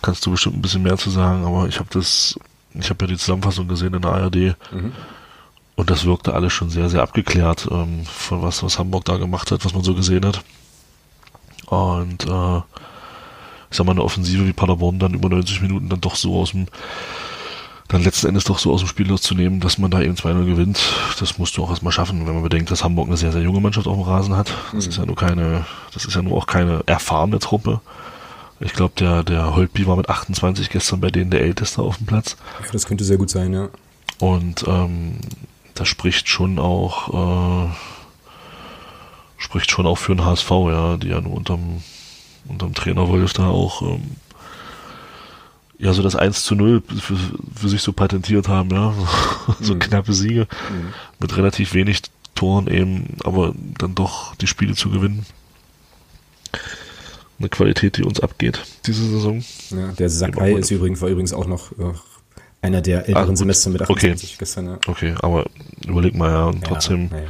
[0.00, 2.38] kannst du bestimmt ein bisschen mehr zu sagen, aber ich habe das,
[2.74, 4.92] ich habe ja die Zusammenfassung gesehen in der ARD mhm.
[5.76, 9.50] und das wirkte alles schon sehr, sehr abgeklärt, ähm, von was, was Hamburg da gemacht
[9.50, 10.42] hat, was man so gesehen hat.
[11.66, 12.60] Und äh,
[13.70, 16.50] ich sag mal, eine Offensive wie Paderborn dann über 90 Minuten dann doch so aus
[16.50, 16.66] dem,
[17.88, 20.80] dann letzten Endes doch so aus dem Spiel rauszunehmen, dass man da eben 2-0 gewinnt,
[21.18, 23.60] das musst du auch erstmal schaffen, wenn man bedenkt, dass Hamburg eine sehr, sehr junge
[23.60, 24.52] Mannschaft auf dem Rasen hat.
[24.72, 24.90] Das mhm.
[24.90, 27.80] ist ja nur keine, das ist ja nur auch keine erfahrene Truppe.
[28.60, 32.06] Ich glaube, der, der Holtby war mit 28 gestern bei denen der Älteste auf dem
[32.06, 32.36] Platz.
[32.62, 33.70] Ja, das könnte sehr gut sein, ja.
[34.18, 35.16] Und ähm,
[35.74, 37.70] das spricht schon auch, äh,
[39.38, 41.82] spricht schon auch für den HSV, ja, die ja nur unterm
[42.50, 44.16] unterm Trainer Wolf da auch ähm,
[45.78, 47.16] ja so das 1 zu 0 für,
[47.56, 48.94] für sich so patentiert haben, ja.
[49.60, 49.78] so mhm.
[49.78, 50.92] knappe Siege mhm.
[51.18, 52.02] mit relativ wenig
[52.34, 55.26] Toren eben, aber dann doch die Spiele zu gewinnen.
[57.38, 59.42] Eine Qualität, die uns abgeht, diese Saison.
[59.70, 61.92] Ja, der Sakai ist übrigens, war übrigens auch noch äh,
[62.62, 64.36] einer der älteren ah, Semester mit 28 okay.
[64.38, 64.78] gestern, ja.
[64.86, 65.46] Okay, aber
[65.86, 67.28] überleg mal ja, und trotzdem, ja, ja.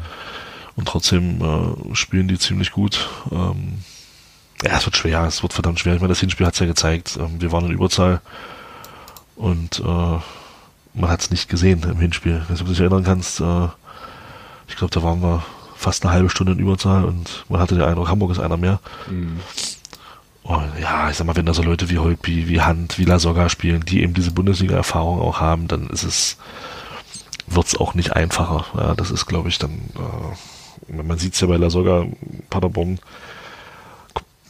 [0.74, 3.08] und trotzdem äh, spielen die ziemlich gut.
[3.30, 3.78] Ähm,
[4.64, 5.94] ja, es wird schwer, es wird verdammt schwer.
[5.94, 7.18] Ich meine, das Hinspiel hat es ja gezeigt.
[7.20, 8.20] Ähm, wir waren in Überzahl
[9.36, 10.18] und äh,
[10.94, 12.42] man hat es nicht gesehen im Hinspiel.
[12.48, 13.68] Wenn du dich erinnern kannst, äh,
[14.68, 15.42] ich glaube, da waren wir
[15.76, 18.80] fast eine halbe Stunde in Überzahl und man hatte den Eindruck, Hamburg ist einer mehr.
[19.08, 19.40] Mhm.
[20.42, 23.48] Und ja, ich sag mal, wenn da so Leute wie Holpi, wie Hand, wie Lasogga
[23.48, 26.38] spielen, die eben diese Bundesliga-Erfahrung auch haben, dann ist es,
[27.46, 28.64] wird es auch nicht einfacher.
[28.76, 29.70] Ja, das ist, glaube ich, dann,
[30.88, 32.06] äh, man sieht es ja bei Lasogga,
[32.48, 32.98] Paderborn,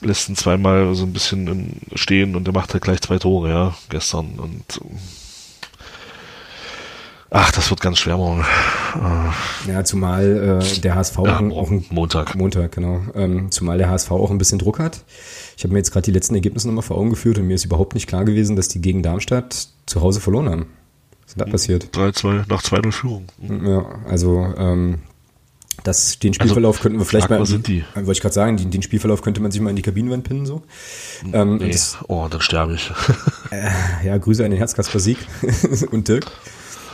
[0.01, 3.75] lässt ihn zweimal so ein bisschen stehen und er macht halt gleich zwei Tore, ja,
[3.89, 4.39] gestern.
[4.39, 4.81] Und
[7.33, 8.45] Ach, das wird ganz schwer morgen.
[9.69, 12.35] Ja, zumal äh, der HSV Ja, auch, ein- Montag.
[12.35, 13.03] Montag, genau.
[13.15, 15.05] Ähm, zumal der HSV auch ein bisschen Druck hat.
[15.57, 17.65] Ich habe mir jetzt gerade die letzten Ergebnisse nochmal vor Augen geführt und mir ist
[17.65, 20.67] überhaupt nicht klar gewesen, dass die gegen Darmstadt zu Hause verloren haben.
[21.23, 21.85] Was ist denn da passiert?
[21.97, 23.27] 3-2 nach 2-0 Führung.
[23.65, 24.99] Ja, also ähm,
[25.85, 27.45] das, den Spielverlauf könnten wir vielleicht mal.
[27.47, 27.79] sind die?
[27.95, 30.25] Äh, Wollte ich gerade sagen, den, den Spielverlauf könnte man sich mal in die Kabinenwand
[30.25, 30.63] pinnen so.
[31.33, 31.71] Ähm, Nee.
[31.71, 32.91] das, Oh, dann sterbe ich.
[34.05, 35.19] ja, Grüße an den Herzkasper Sieg
[35.91, 36.27] und Dirk.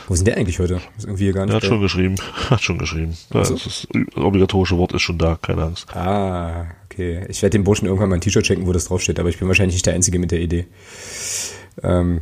[0.07, 0.75] Wo denn der eigentlich heute?
[0.97, 1.51] Ist irgendwie hier gar nicht.
[1.53, 1.67] Er hat da.
[1.67, 2.15] schon geschrieben.
[2.49, 3.17] Hat schon geschrieben.
[3.33, 3.55] Ja, so.
[3.55, 5.93] das, ist, das obligatorische Wort ist schon da, keine Angst.
[5.93, 7.25] Ah, okay.
[7.27, 9.49] Ich werde dem Burschen irgendwann mal ein T-Shirt checken, wo das draufsteht, aber ich bin
[9.49, 10.65] wahrscheinlich nicht der Einzige mit der Idee.
[11.83, 12.21] Ähm.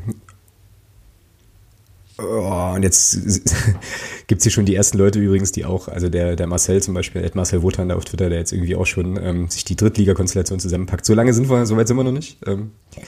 [2.17, 3.17] Oh, und jetzt
[4.27, 7.21] gibt's hier schon die ersten Leute übrigens, die auch, also der, der Marcel zum Beispiel,
[7.21, 10.59] der Marcel Wotan da auf Twitter, der jetzt irgendwie auch schon ähm, sich die Drittliga-Konstellation
[10.59, 11.05] zusammenpackt.
[11.05, 12.37] So lange sind wir, so weit sind wir noch nicht.
[12.47, 13.01] Ähm, äh,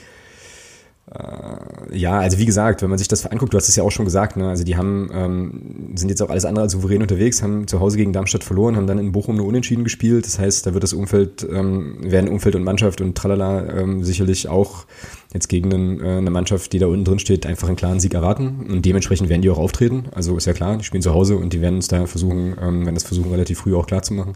[1.90, 4.04] ja, also wie gesagt, wenn man sich das anguckt, du hast es ja auch schon
[4.04, 4.48] gesagt, ne?
[4.48, 7.96] also die haben, ähm, sind jetzt auch alles andere als souverän unterwegs, haben zu Hause
[7.96, 10.26] gegen Darmstadt verloren, haben dann in Bochum nur unentschieden gespielt.
[10.26, 14.48] Das heißt, da wird das Umfeld, ähm, werden Umfeld und Mannschaft und tralala ähm, sicherlich
[14.48, 14.84] auch
[15.32, 18.14] jetzt gegen einen, äh, eine Mannschaft, die da unten drin steht, einfach einen klaren Sieg
[18.14, 18.66] erwarten.
[18.68, 20.04] Und dementsprechend werden die auch auftreten.
[20.14, 22.84] Also ist ja klar, die spielen zu Hause und die werden uns da versuchen, ähm,
[22.84, 24.34] werden das versuchen, relativ früh auch klar zu machen.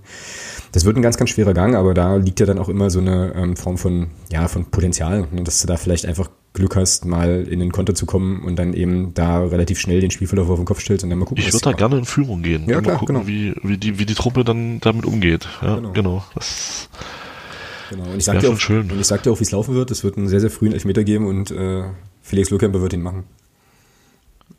[0.73, 3.01] Das wird ein ganz, ganz schwerer Gang, aber da liegt ja dann auch immer so
[3.01, 7.05] eine ähm, Form von, ja, von Potenzial, ne, dass du da vielleicht einfach Glück hast,
[7.07, 10.59] mal in den Konter zu kommen und dann eben da relativ schnell den Spielverlauf auf
[10.59, 11.43] den Kopf stellst und dann mal gucken.
[11.43, 12.69] Ich würde da gerne in Führung gehen.
[12.69, 13.27] Ja, mal klar, gucken, genau.
[13.27, 15.49] wie, wie, die, wie die Truppe dann damit umgeht.
[15.62, 15.93] Ja, Genau.
[15.93, 16.25] genau.
[16.35, 16.88] Das,
[17.93, 18.05] Genau.
[18.11, 18.91] Und ich sag dir auch, schön.
[18.91, 19.91] und ich sag dir auch, wie es laufen wird.
[19.91, 21.85] Es wird einen sehr, sehr frühen Elfmeter geben und äh,
[22.23, 23.25] Felix Lohkemper wird ihn machen.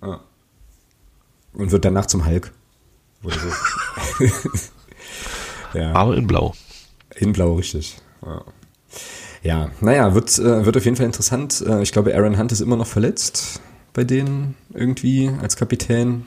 [0.01, 0.19] Ah.
[1.53, 2.51] Und wird danach zum Hulk.
[3.23, 4.25] Oder so.
[5.73, 5.93] ja.
[5.93, 6.53] aber in Blau.
[7.15, 7.97] In Blau, richtig.
[8.23, 8.43] Ja.
[9.43, 11.63] Ja, naja, wird, äh, wird auf jeden Fall interessant.
[11.67, 13.61] Äh, ich glaube, Aaron Hunt ist immer noch verletzt
[13.93, 16.23] bei denen irgendwie als Kapitän.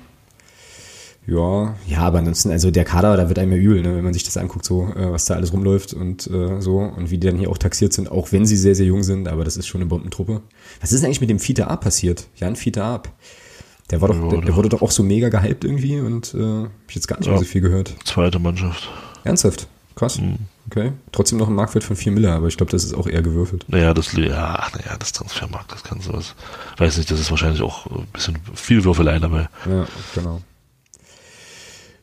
[1.27, 4.13] Ja, ja, aber ansonsten, also der Kader, da wird einem ja übel, ne, wenn man
[4.13, 7.27] sich das anguckt, so, äh, was da alles rumläuft und äh, so und wie die
[7.27, 9.67] dann hier auch taxiert sind, auch wenn sie sehr, sehr jung sind, aber das ist
[9.67, 10.43] schon eine Bombentruppe.
[10.81, 12.29] Was ist denn eigentlich mit dem Fiete Ab passiert?
[12.37, 13.09] Jan Fiete Ab.
[13.91, 16.39] Der war doch, Ja, der, der wurde doch auch so mega gehypt irgendwie und äh,
[16.65, 17.41] hab ich jetzt gar nicht mehr Ja.
[17.43, 17.93] so viel gehört.
[18.05, 18.89] Zweite Mannschaft.
[19.25, 19.67] Ernsthaft?
[19.97, 20.21] Krass.
[20.69, 20.93] Okay.
[21.13, 23.65] Trotzdem noch ein Marktwert von 4 Miller, aber ich glaube, das ist auch eher gewürfelt.
[23.69, 26.35] Naja, das, ja, ach, naja, das Transfermarkt, das kann sowas.
[26.77, 29.49] Weiß nicht, das ist wahrscheinlich auch ein bisschen viel Würfelei dabei.
[29.69, 30.41] Ja, genau.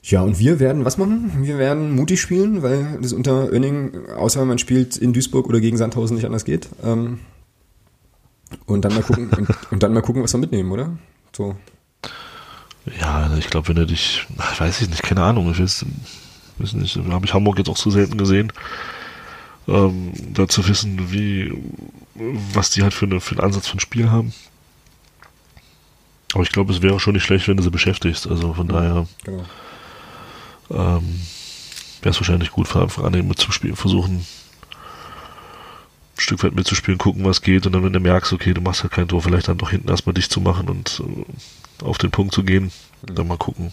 [0.06, 1.32] Ja, und wir werden was machen?
[1.44, 5.78] Wir werden mutig spielen, weil das unter Önning, außer man spielt in Duisburg oder gegen
[5.78, 6.68] Sandhausen nicht anders geht.
[6.84, 7.20] Ähm,
[8.66, 10.98] und dann mal gucken, und, und dann mal gucken, was wir mitnehmen, oder?
[11.36, 11.56] So.
[13.00, 15.86] Ja, ich glaube, wenn du dich, ach, weiß ich nicht, keine Ahnung, ich weiß,
[16.58, 18.52] weiß nicht, habe ich Hamburg jetzt auch zu selten gesehen,
[19.68, 21.54] ähm, da zu wissen, wie,
[22.54, 24.34] was die halt für, eine, für einen Ansatz von Spiel haben.
[26.34, 28.28] Aber ich glaube, es wäre schon nicht schlecht, wenn du sie beschäftigst.
[28.28, 29.46] Also von daher Genau.
[30.72, 31.22] ähm,
[32.02, 34.26] wäre es wahrscheinlich gut, von Anfang an mitzuspielen, versuchen,
[36.16, 37.66] ein Stück weit mitzuspielen, gucken, was geht.
[37.66, 39.90] Und dann, wenn du merkst, okay, du machst halt kein Tor, vielleicht dann doch hinten
[39.90, 42.72] erstmal dicht zu machen und äh, auf den Punkt zu gehen,
[43.06, 43.72] dann mal gucken,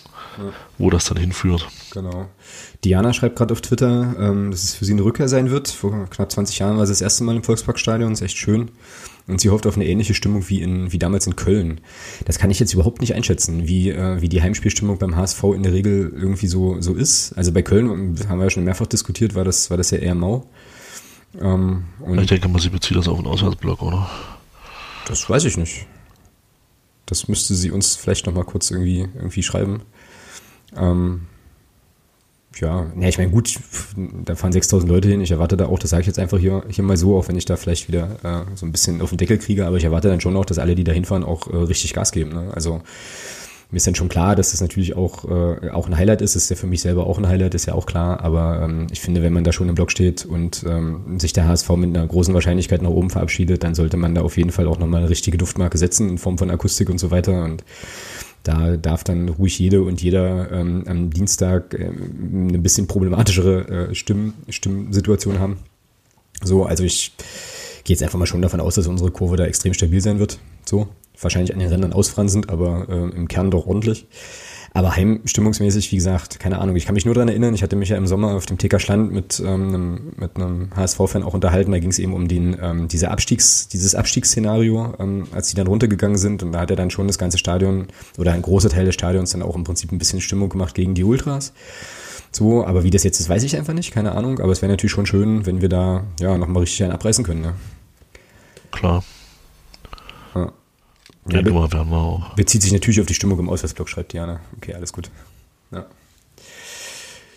[0.79, 1.67] wo das dann hinführt.
[1.93, 2.29] Genau.
[2.85, 5.69] Diana schreibt gerade auf Twitter, ähm, dass es für sie eine Rückkehr sein wird.
[5.69, 8.71] Vor knapp 20 Jahren war sie das erste Mal im Volksparkstadion, ist echt schön.
[9.27, 11.81] Und sie hofft auf eine ähnliche Stimmung wie, in, wie damals in Köln.
[12.25, 15.63] Das kann ich jetzt überhaupt nicht einschätzen, wie, äh, wie die Heimspielstimmung beim HSV in
[15.63, 17.33] der Regel irgendwie so, so ist.
[17.35, 20.15] Also bei Köln, haben wir ja schon mehrfach diskutiert, war das, war das ja eher
[20.15, 20.47] mau.
[21.41, 24.11] Ähm, und Ich denke mal, sie bezieht das auf einen Auswärtsblock, oder?
[25.07, 25.87] das weiß ich nicht.
[27.11, 29.83] Das müsste sie uns vielleicht noch mal kurz irgendwie, irgendwie schreiben.
[30.77, 31.23] Ähm,
[32.57, 33.59] ja, ne, ich meine, gut,
[33.97, 35.21] da fahren 6000 Leute hin.
[35.21, 37.37] Ich erwarte da auch, das sage ich jetzt einfach hier, hier mal so, auch wenn
[37.37, 40.09] ich da vielleicht wieder äh, so ein bisschen auf den Deckel kriege, aber ich erwarte
[40.09, 42.31] dann schon auch, dass alle, die da hinfahren, auch äh, richtig Gas geben.
[42.31, 42.53] Ne?
[42.55, 42.81] Also
[43.71, 46.35] mir ist dann schon klar, dass das natürlich auch, äh, auch ein Highlight ist.
[46.35, 48.21] Das ist ja für mich selber auch ein Highlight, ist ja auch klar.
[48.21, 51.47] Aber ähm, ich finde, wenn man da schon im Block steht und ähm, sich der
[51.47, 54.67] HSV mit einer großen Wahrscheinlichkeit nach oben verabschiedet, dann sollte man da auf jeden Fall
[54.67, 57.45] auch nochmal eine richtige Duftmarke setzen in Form von Akustik und so weiter.
[57.45, 57.63] Und
[58.43, 63.95] da darf dann ruhig jede und jeder ähm, am Dienstag ähm, eine bisschen problematischere äh,
[63.95, 65.59] Stimm, Stimmsituation haben.
[66.43, 67.13] So, also ich
[67.85, 70.39] gehe jetzt einfach mal schon davon aus, dass unsere Kurve da extrem stabil sein wird.
[70.65, 70.89] So,
[71.21, 74.07] wahrscheinlich an den Rändern ausfranzend, aber äh, im Kern doch ordentlich.
[74.73, 76.77] Aber heimstimmungsmäßig, wie gesagt, keine Ahnung.
[76.77, 78.81] Ich kann mich nur daran erinnern, ich hatte mich ja im Sommer auf dem TK
[78.81, 81.73] Schland mit, ähm, einem, mit einem HSV-Fan auch unterhalten.
[81.73, 85.67] Da ging es eben um den, ähm, diese Abstiegs, dieses Abstiegsszenario, ähm, als die dann
[85.67, 86.45] runtergegangen sind.
[86.45, 89.33] Und da hat er dann schon das ganze Stadion oder ein großer Teil des Stadions
[89.33, 91.53] dann auch im Prinzip ein bisschen Stimmung gemacht gegen die Ultras.
[92.31, 94.39] So, aber wie das jetzt ist, weiß ich einfach nicht, keine Ahnung.
[94.39, 97.41] Aber es wäre natürlich schon schön, wenn wir da ja nochmal richtig einen abreißen können.
[97.41, 97.55] Ne?
[98.71, 99.03] Klar.
[101.27, 102.35] Ja, denke mal, werden wir auch.
[102.35, 104.41] Bezieht sich natürlich auf die Stimmung im Auswärtsblock, schreibt Diana.
[104.57, 105.11] Okay, alles gut.
[105.71, 105.87] Ja.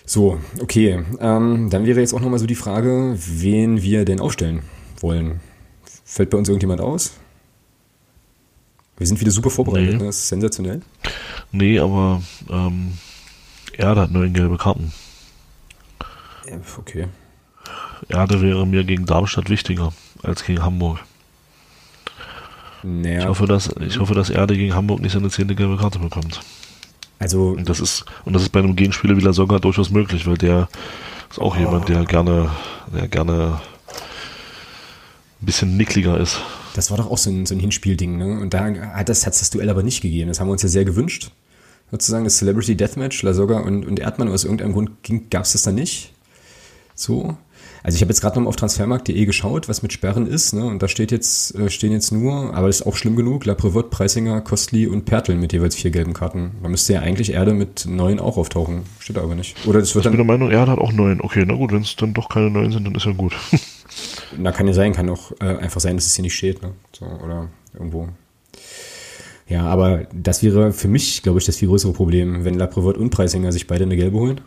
[0.06, 1.04] So, okay.
[1.20, 4.64] Ähm, dann wäre jetzt auch nochmal so die Frage, wen wir denn aufstellen
[5.00, 5.42] wollen.
[6.06, 7.14] Fällt bei uns irgendjemand aus?
[8.98, 9.98] Wir sind wieder super vorbereitet, nee.
[9.98, 10.06] ne?
[10.06, 10.82] das ist sensationell.
[11.52, 12.94] Nee, aber ähm,
[13.76, 14.94] Erde hat neun gelbe Karten.
[16.78, 17.08] Okay.
[18.10, 21.00] Erde wäre mir gegen Darmstadt wichtiger als gegen Hamburg.
[22.84, 23.22] Naja.
[23.22, 26.42] Ich hoffe, dass ich hoffe, dass Erde gegen Hamburg nicht seine zehnte gelbe Karte bekommt.
[27.20, 30.38] Also und das ist und das ist bei einem Gegenspieler wie Lasogga durchaus möglich, weil
[30.38, 30.68] der
[31.30, 31.60] ist auch oh.
[31.60, 32.50] jemand, der gerne,
[32.94, 33.62] der gerne
[35.42, 36.40] ein bisschen nickliger ist.
[36.76, 38.40] Das war doch auch so ein, so ein Hinspielding, ne?
[38.40, 40.30] Und da hat das, das Duell aber nicht gegeben.
[40.30, 41.32] Das haben wir uns ja sehr gewünscht.
[41.92, 44.92] Sozusagen das Celebrity Deathmatch, Lasogga und, und Erdmann, aus irgendeinem Grund
[45.30, 46.14] gab es das dann nicht.
[46.96, 47.38] So.
[47.84, 50.64] Also ich habe jetzt gerade noch mal auf transfermarkt.de geschaut, was mit Sperren ist, ne?
[50.64, 53.56] Und da steht jetzt, äh, stehen jetzt nur, aber das ist auch schlimm genug, La
[53.56, 56.52] Prevot, Preisinger, Kostli und Pertl mit jeweils vier gelben Karten.
[56.64, 58.84] Da müsste ja eigentlich Erde mit neun auch auftauchen.
[59.00, 59.68] Steht aber nicht.
[59.68, 60.14] Oder das wird ich dann.
[60.14, 61.20] Ich bin der Meinung, Erde hat auch neun.
[61.20, 63.34] Okay, na gut, wenn es dann doch keine neun sind, dann ist ja gut.
[64.38, 66.72] na, kann ja sein, kann auch äh, einfach sein, dass es hier nicht steht, ne?
[66.94, 68.08] So, oder irgendwo.
[69.50, 72.98] Ja, aber das wäre für mich, glaube ich, das viel größere Problem, wenn La Prevot
[72.98, 74.40] und Preisinger sich beide eine gelbe holen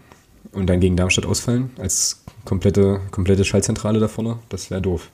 [0.53, 4.39] und dann gegen Darmstadt ausfallen als komplette, komplette Schaltzentrale da vorne.
[4.49, 5.11] Das wäre doof.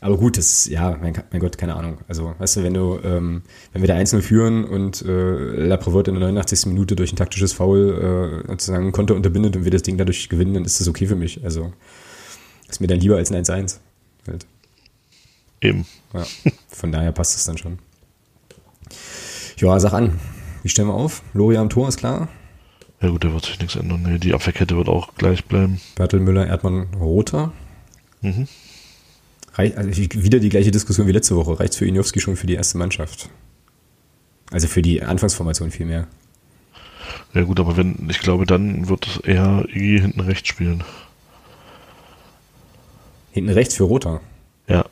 [0.00, 1.98] Aber gut, das, ja, mein, mein, Gott, keine Ahnung.
[2.06, 3.42] Also, weißt du, wenn du, ähm,
[3.72, 6.66] wenn wir da einzeln führen und äh, La Provot in der 89.
[6.66, 10.28] Minute durch ein taktisches Foul äh, sozusagen ein Konter unterbindet und wir das Ding dadurch
[10.28, 11.42] gewinnen, dann ist das okay für mich.
[11.44, 11.72] Also,
[12.68, 13.78] ist mir dann lieber als ein 1-1.
[14.28, 14.46] Halt.
[15.60, 15.84] Eben.
[16.14, 16.24] Ja,
[16.68, 17.78] von daher passt es dann schon.
[19.56, 20.20] Ja, sag an.
[20.62, 21.22] Wie stellen wir auf?
[21.34, 22.28] Loria am Tor ist klar.
[23.00, 24.02] Ja gut, da wird sich nichts ändern.
[24.02, 25.80] Nee, die Abwehrkette wird auch gleich bleiben.
[25.94, 27.52] Bertel Müller, Erdmann, Roter.
[28.22, 28.48] Mhm.
[29.54, 31.58] Also wieder die gleiche Diskussion wie letzte Woche.
[31.58, 33.28] Reicht es für Inowski schon für die erste Mannschaft?
[34.50, 36.06] Also für die Anfangsformation vielmehr.
[37.34, 40.84] Ja gut, aber wenn, ich glaube, dann wird er Iggy hinten rechts spielen.
[43.32, 44.20] Hinten rechts für Roter?
[44.68, 44.84] Ja.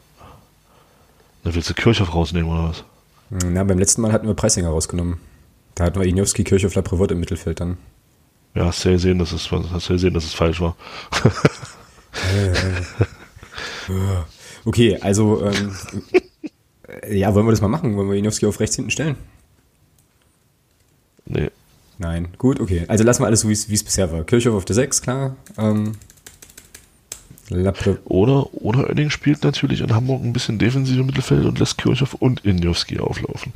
[1.43, 2.85] Dann willst du Kirchhoff rausnehmen oder was?
[3.31, 5.19] Na, beim letzten Mal hatten wir Preisinger rausgenommen.
[5.75, 7.77] Da hatten wir Inowski, Kirchhoff, Laprevot im Mittelfeld dann.
[8.57, 10.77] Ja, hast du ja gesehen, dass es, hast ja gesehen, dass es falsch war.
[14.65, 15.77] okay, also ähm,
[17.11, 17.97] ja, wollen wir das mal machen?
[17.97, 19.17] Wollen wir Inowski auf rechts hinten stellen?
[21.27, 21.51] Nee.
[21.99, 22.87] Nein, gut, okay.
[22.89, 24.25] Also lassen wir alles so, wie es bisher war.
[24.25, 25.37] Kirchhoff auf der 6, klar.
[25.59, 25.93] Ähm,
[27.49, 28.01] Lappe.
[28.05, 32.45] Oder, oder Oenning spielt natürlich in Hamburg ein bisschen defensive Mittelfeld und lässt Kirchhoff und
[32.45, 33.53] Injowski auflaufen.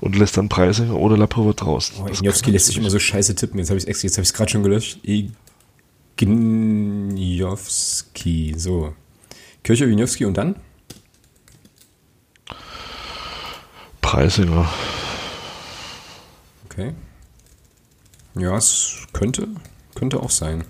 [0.00, 1.96] Und lässt dann Preisinger oder Lapova draußen.
[2.02, 3.58] Oh, Injowski lässt sich immer so scheiße tippen.
[3.58, 5.00] Jetzt habe ich es jetzt habe ich gerade schon gelöscht.
[6.16, 7.34] Ignjowski.
[8.56, 8.94] So.
[9.62, 10.56] Kirchhoff, Injowski und dann?
[14.00, 14.66] Preisinger.
[16.64, 16.94] Okay.
[18.34, 19.48] Ja, es könnte,
[19.94, 20.64] könnte auch sein.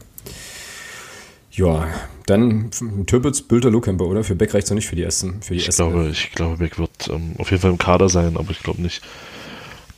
[1.53, 1.87] Ja,
[2.29, 2.71] dann
[3.07, 4.25] Türpitz, Bülter, Lohkemper, oder?
[4.25, 5.41] Für Beck reicht es noch nicht für die ersten.
[5.43, 8.09] Für die ich, ersten glaube, ich glaube, Beck wird ähm, auf jeden Fall im Kader
[8.09, 9.03] sein, aber ich glaube nicht,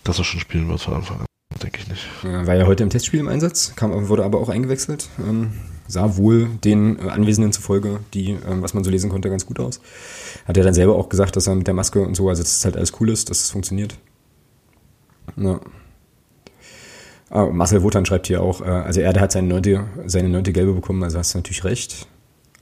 [0.04, 1.26] dass er schon spielen wird von Anfang an.
[1.62, 2.06] Denke ich nicht.
[2.22, 5.08] Ja, war ja heute im Testspiel im Einsatz, kam, wurde aber auch eingewechselt.
[5.18, 5.52] Ähm,
[5.88, 9.58] sah wohl den äh, Anwesenden zufolge, die, ähm, was man so lesen konnte, ganz gut
[9.58, 9.80] aus.
[10.46, 12.58] Hat er dann selber auch gesagt, dass er mit der Maske und so, also dass
[12.58, 13.96] es halt alles cool ist, dass es funktioniert.
[15.36, 15.60] Ja.
[17.28, 20.72] Ah, Marcel Wotan schreibt hier auch, äh, also er hat seine neunte, seine neunte Gelbe
[20.72, 22.06] bekommen, also hast du natürlich recht.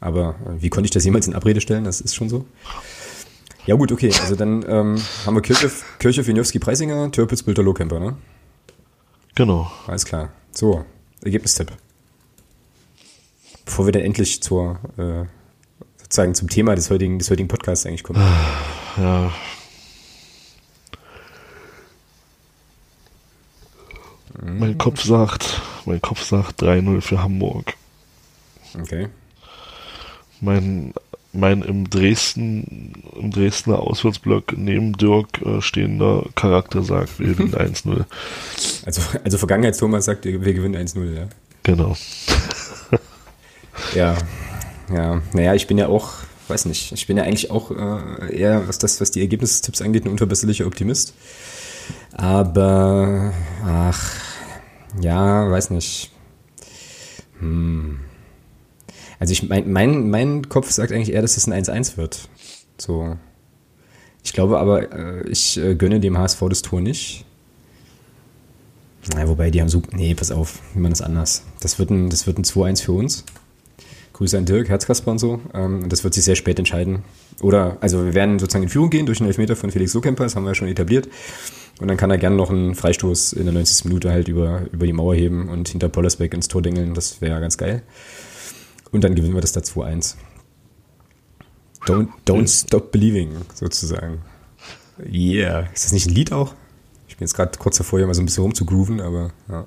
[0.00, 1.84] Aber äh, wie konnte ich das jemals in Abrede stellen?
[1.84, 2.46] Das ist schon so.
[3.66, 8.00] Ja gut, okay, also dann ähm, haben wir Kirche, Kirche Wieniowski, Preisinger, Türpitz, Bilder, Lohkemper,
[8.00, 8.16] ne?
[9.34, 9.70] Genau.
[9.86, 10.30] Alles klar.
[10.52, 10.84] So,
[11.22, 11.72] Ergebnistipp.
[13.64, 15.26] Bevor wir dann endlich zur, äh,
[16.00, 18.20] sozusagen zum Thema des heutigen, des heutigen Podcasts eigentlich kommen.
[18.96, 19.30] Ja,
[24.40, 27.74] Mein Kopf sagt, mein Kopf sagt 3-0 für Hamburg.
[28.80, 29.08] Okay.
[30.40, 30.92] Mein,
[31.32, 38.04] mein im Dresden, im Dresdner Auswärtsblock neben Dirk äh, stehender Charakter sagt, wir gewinnen 1-0.
[38.86, 41.28] Also, also Vergangenheits-Thomas sagt, wir gewinnen 1-0, ja.
[41.62, 41.94] Genau.
[43.94, 44.16] ja,
[44.90, 45.20] ja.
[45.34, 46.14] Naja, ich bin ja auch,
[46.48, 50.06] weiß nicht, ich bin ja eigentlich auch äh, eher, was das, was die Ergebnistipps angeht,
[50.06, 51.12] ein unverbesserlicher Optimist.
[52.12, 53.34] Aber,
[53.64, 54.12] ach,
[55.00, 56.10] ja, weiß nicht.
[57.40, 58.00] Hm.
[59.18, 62.28] Also ich mein, mein, mein Kopf sagt eigentlich eher, dass es ein 1-1 wird.
[62.78, 63.16] So.
[64.22, 67.24] Ich glaube aber, äh, ich äh, gönne dem HSV das Tor nicht.
[69.14, 69.82] Na, wobei die haben so.
[69.92, 71.44] Nee, pass auf, wie man das anders.
[71.60, 73.24] Das wird ein, das wird ein 2-1 für uns.
[74.12, 75.40] Grüße an Dirk, Herzkasper und so.
[75.54, 77.04] Ähm, das wird sich sehr spät entscheiden.
[77.40, 80.34] Oder, also wir werden sozusagen in Führung gehen durch den Elfmeter von Felix Lohkemper, das
[80.34, 81.08] haben wir ja schon etabliert.
[81.80, 83.84] Und dann kann er gerne noch einen Freistoß in der 90.
[83.84, 86.94] Minute halt über, über die Mauer heben und hinter Pollersbeck ins Tor dingeln.
[86.94, 87.82] Das wäre ganz geil.
[88.90, 90.16] Und dann gewinnen wir das da 2-1.
[91.86, 94.22] Don't, don't stop believing, sozusagen.
[95.10, 95.68] Yeah.
[95.72, 96.54] Ist das nicht ein Lied auch?
[97.06, 99.66] Ich bin jetzt gerade kurz davor, hier mal so ein bisschen rumzugrooven, aber ja.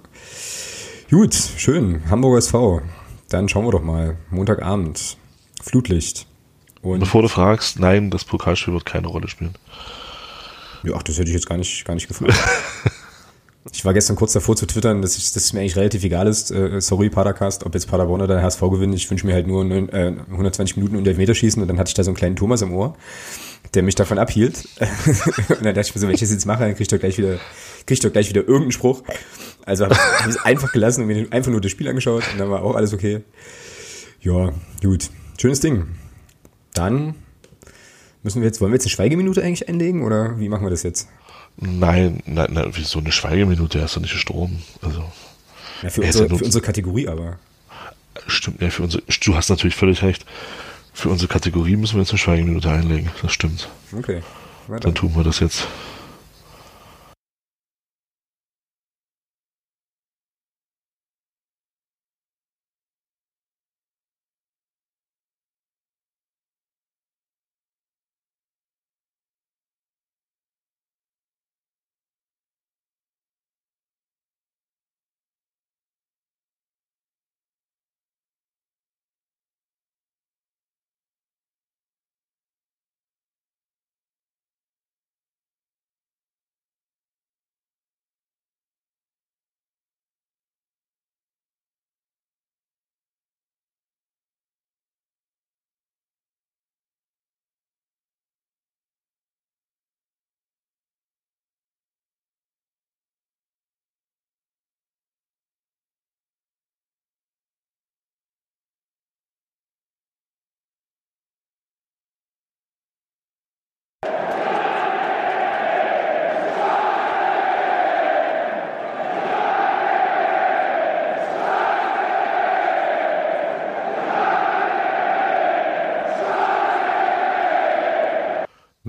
[1.09, 2.09] Gut, schön.
[2.09, 2.81] Hamburger SV.
[3.29, 4.17] Dann schauen wir doch mal.
[4.29, 5.17] Montagabend.
[5.61, 6.27] Flutlicht.
[6.81, 9.55] Und Bevor du fragst, nein, das Pokalspiel wird keine Rolle spielen.
[10.83, 12.33] Ja, ach, das hätte ich jetzt gar nicht, gar nicht gefragt.
[13.71, 16.27] ich war gestern kurz davor zu twittern, dass, ich, dass es mir eigentlich relativ egal
[16.27, 16.49] ist.
[16.49, 18.95] Äh, sorry, Padercast, ob jetzt Paderborn oder der HSV gewinnt.
[18.95, 22.03] Ich wünsche mir halt nur äh, 120 Minuten und Elfmeterschießen und dann hatte ich da
[22.03, 22.95] so einen kleinen Thomas im Ohr,
[23.75, 24.67] der mich davon abhielt.
[24.79, 26.99] und dann dachte ich mir so, wenn ich das jetzt mache, dann krieg ich doch
[26.99, 27.35] gleich wieder,
[27.85, 29.03] krieg ich doch gleich wieder irgendeinen Spruch.
[29.63, 32.49] Also habe ich es einfach gelassen und mir einfach nur das Spiel angeschaut und dann
[32.49, 33.21] war auch alles okay.
[34.21, 35.11] Ja, gut.
[35.39, 35.85] Schönes Ding.
[36.73, 37.13] Dann
[38.23, 40.81] müssen wir jetzt, wollen wir jetzt eine Schweigeminute eigentlich einlegen oder wie machen wir das
[40.81, 41.07] jetzt?
[41.57, 43.81] Nein, nein, nein, wieso eine Schweigeminute?
[43.81, 44.61] Hast du nicht Strom?
[44.81, 45.03] Also.
[45.83, 47.37] Ja, für, unsere, ja für unsere Kategorie aber.
[48.27, 50.25] Stimmt, ja, für unsere, du hast natürlich völlig recht.
[50.93, 53.09] Für unsere Kategorie müssen wir jetzt eine Schweigeminute einlegen.
[53.21, 53.69] Das stimmt.
[53.97, 54.21] Okay.
[54.67, 54.81] Weiter.
[54.81, 55.67] Dann tun wir das jetzt.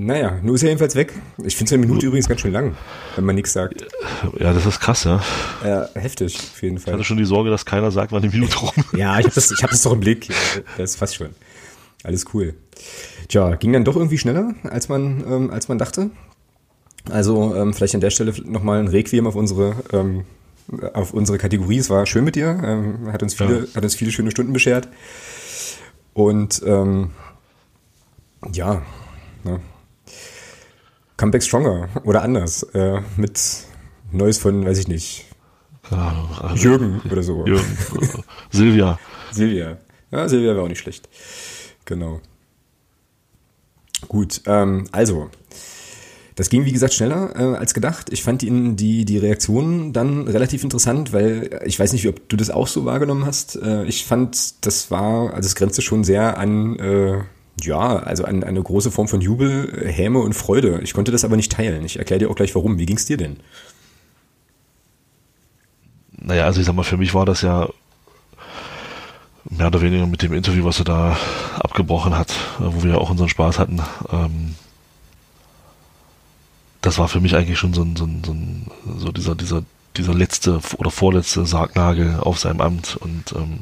[0.04, 1.12] Naja, nur ist er jedenfalls weg.
[1.44, 2.74] Ich finde eine Minute übrigens ganz schön lang,
[3.14, 3.86] wenn man nichts sagt.
[4.38, 5.22] Ja, das ist krass, ja.
[5.64, 6.92] Ja, heftig, auf jeden Fall.
[6.92, 9.34] Ich hatte schon die Sorge, dass keiner sagt, wann die Minute rum Ja, ich habe
[9.34, 10.28] das, hab das doch im Blick.
[10.76, 11.28] Das ist fast schon.
[12.02, 12.54] Alles cool.
[13.28, 16.10] Tja, ging dann doch irgendwie schneller, als man, ähm, als man dachte.
[17.08, 20.24] Also ähm, vielleicht an der Stelle nochmal ein Requiem auf unsere, ähm,
[20.94, 21.78] auf unsere Kategorie.
[21.78, 23.74] Es war schön mit dir, ähm, hat, uns viele, ja.
[23.76, 24.88] hat uns viele schöne Stunden beschert.
[26.12, 27.10] Und ähm,
[28.52, 28.82] ja,
[29.44, 29.60] ne,
[31.22, 32.64] Comeback Stronger oder anders.
[32.74, 33.38] Äh, mit
[34.10, 35.26] Neues von, weiß ich nicht.
[35.88, 37.46] Ja, also Jürgen oder so.
[37.46, 37.78] Jürgen.
[38.50, 38.98] Silvia.
[39.30, 39.78] Silvia.
[40.10, 41.08] Ja, Silvia wäre auch nicht schlecht.
[41.84, 42.20] Genau.
[44.08, 45.30] Gut, ähm, also.
[46.34, 48.12] Das ging, wie gesagt, schneller äh, als gedacht.
[48.12, 52.36] Ich fand ihn, die, die Reaktionen dann relativ interessant, weil ich weiß nicht, ob du
[52.36, 53.54] das auch so wahrgenommen hast.
[53.62, 57.20] Äh, ich fand, das war, also es grenzte schon sehr an äh,
[57.64, 60.80] ja, also eine, eine große Form von Jubel, Häme und Freude.
[60.82, 61.84] Ich konnte das aber nicht teilen.
[61.84, 62.78] Ich erkläre dir auch gleich warum.
[62.78, 63.36] Wie ging es dir denn?
[66.12, 67.68] Naja, also ich sag mal, für mich war das ja
[69.50, 71.16] mehr oder weniger mit dem Interview, was er da
[71.58, 73.80] abgebrochen hat, wo wir ja auch unseren Spaß hatten.
[74.10, 74.54] Ähm,
[76.80, 78.66] das war für mich eigentlich schon so, ein, so, ein, so, ein,
[78.98, 79.62] so dieser, dieser,
[79.96, 83.60] dieser letzte oder vorletzte Sargnagel auf seinem Amt und ähm,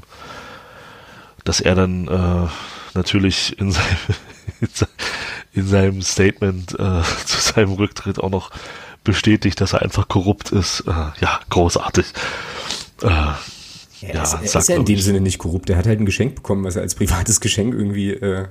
[1.44, 2.48] dass er dann äh,
[2.95, 3.97] natürlich in seinem,
[5.53, 8.51] in seinem Statement äh, zu seinem Rücktritt auch noch
[9.05, 10.80] bestätigt, dass er einfach korrupt ist.
[10.86, 12.07] Äh, ja, großartig.
[13.03, 15.68] Äh, ja, ja, ist, er ist ja in dem Sinne nicht korrupt.
[15.70, 18.47] Er hat halt ein Geschenk bekommen, was er als privates Geschenk irgendwie äh,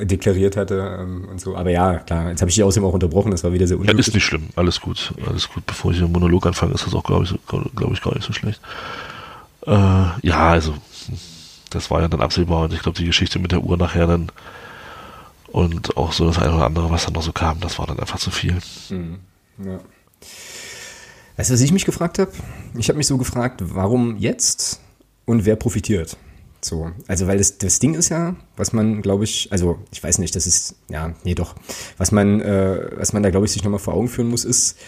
[0.00, 1.56] deklariert hatte ähm, und so.
[1.56, 4.06] Aber ja, klar, jetzt habe ich die außerdem auch unterbrochen, das war wieder sehr unglücklich.
[4.06, 5.66] Ja, ist nicht schlimm, alles gut, alles gut.
[5.66, 8.32] Bevor ich einen Monolog anfange, ist das auch, glaube ich, glaube ich, gar nicht so
[8.32, 8.60] schlecht.
[9.66, 10.74] Äh, ja, also
[11.74, 14.30] das war ja dann absehbar und ich glaube, die Geschichte mit der Uhr nachher dann
[15.48, 18.00] und auch so das eine oder andere, was dann noch so kam, das war dann
[18.00, 18.58] einfach zu viel.
[18.90, 19.18] Mhm.
[19.64, 19.78] Ja.
[21.36, 22.32] Weißt du, was ich mich gefragt habe?
[22.76, 24.80] Ich habe mich so gefragt, warum jetzt
[25.26, 26.16] und wer profitiert?
[26.60, 30.18] So, also weil das, das Ding ist ja, was man, glaube ich, also ich weiß
[30.18, 31.54] nicht, das ist, ja, nee doch,
[31.98, 34.78] was man, äh, was man da, glaube ich, sich nochmal vor Augen führen muss, ist,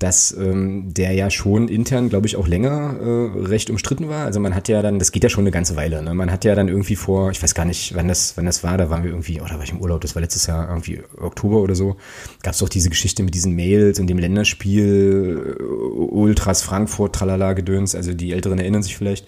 [0.00, 4.24] dass ähm, der ja schon intern, glaube ich, auch länger äh, recht umstritten war.
[4.24, 6.14] Also man hat ja dann, das geht ja schon eine ganze Weile, ne?
[6.14, 8.78] Man hat ja dann irgendwie vor, ich weiß gar nicht, wann das, wann das war,
[8.78, 11.02] da waren wir irgendwie, oder oh, war ich im Urlaub, das war letztes Jahr irgendwie
[11.18, 11.96] Oktober oder so,
[12.42, 17.52] gab es doch diese Geschichte mit diesen Mails und dem Länderspiel äh, Ultras Frankfurt, Tralala
[17.52, 19.26] Gedöns, also die Älteren erinnern sich vielleicht.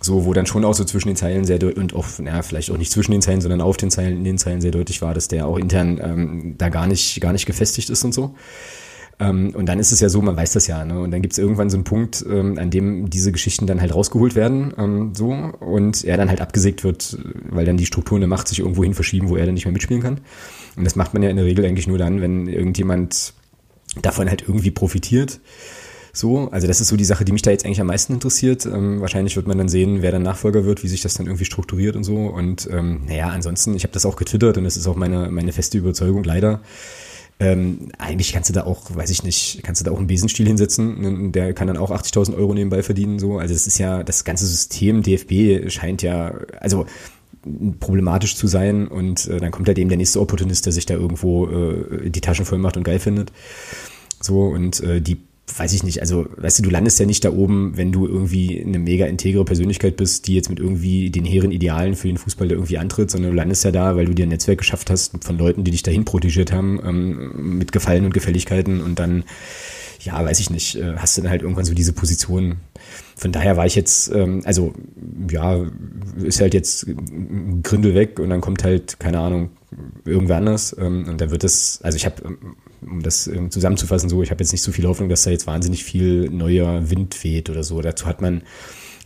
[0.00, 2.72] So, wo dann schon auch so zwischen den Zeilen sehr deutlich und auch, ja, vielleicht
[2.72, 5.14] auch nicht zwischen den Zeilen, sondern auf den Zeilen, in den Zeilen sehr deutlich war,
[5.14, 8.34] dass der auch intern ähm, da gar nicht, gar nicht gefestigt ist und so.
[9.18, 11.00] Ähm, und dann ist es ja so, man weiß das ja, ne?
[11.00, 13.94] Und dann gibt es irgendwann so einen Punkt, ähm, an dem diese Geschichten dann halt
[13.94, 17.18] rausgeholt werden, ähm, so, und er dann halt abgesägt wird,
[17.50, 19.72] weil dann die Strukturen der Macht sich irgendwo hin verschieben, wo er dann nicht mehr
[19.72, 20.20] mitspielen kann.
[20.76, 23.34] Und das macht man ja in der Regel eigentlich nur dann, wenn irgendjemand
[24.00, 25.40] davon halt irgendwie profitiert.
[26.14, 28.66] So, also das ist so die Sache, die mich da jetzt eigentlich am meisten interessiert.
[28.66, 31.46] Ähm, wahrscheinlich wird man dann sehen, wer dann Nachfolger wird, wie sich das dann irgendwie
[31.46, 32.26] strukturiert und so.
[32.26, 35.52] Und ähm, naja, ansonsten, ich habe das auch getwittert und das ist auch meine, meine
[35.52, 36.60] feste Überzeugung leider.
[37.42, 40.46] Ähm, eigentlich kannst du da auch, weiß ich nicht, kannst du da auch einen Besenstiel
[40.46, 43.38] hinsetzen, der kann dann auch 80.000 Euro nebenbei verdienen, so.
[43.38, 46.86] Also das ist ja, das ganze System DFB scheint ja, also
[47.80, 50.94] problematisch zu sein und äh, dann kommt halt eben der nächste Opportunist, der sich da
[50.94, 53.32] irgendwo äh, die Taschen voll macht und geil findet.
[54.20, 55.18] So, und äh, die
[55.56, 58.62] weiß ich nicht, also weißt du, du landest ja nicht da oben, wenn du irgendwie
[58.64, 62.48] eine mega integre Persönlichkeit bist, die jetzt mit irgendwie den hehren Idealen für den Fußball
[62.48, 65.22] da irgendwie antritt, sondern du landest ja da, weil du dir ein Netzwerk geschafft hast
[65.22, 69.24] von Leuten, die dich dahin protegiert haben, ähm, mit Gefallen und Gefälligkeiten und dann,
[70.00, 72.56] ja, weiß ich nicht, äh, hast du dann halt irgendwann so diese Position.
[73.16, 74.72] Von daher war ich jetzt, ähm, also
[75.30, 75.66] ja,
[76.22, 76.86] ist halt jetzt
[77.62, 79.50] Gründel weg und dann kommt halt, keine Ahnung,
[80.04, 82.38] irgendwer anders ähm, und da wird es, also ich habe
[82.80, 85.46] um das ähm, zusammenzufassen, so, ich habe jetzt nicht so viel Hoffnung, dass da jetzt
[85.46, 87.80] wahnsinnig viel neuer Wind weht oder so.
[87.80, 88.42] Dazu hat man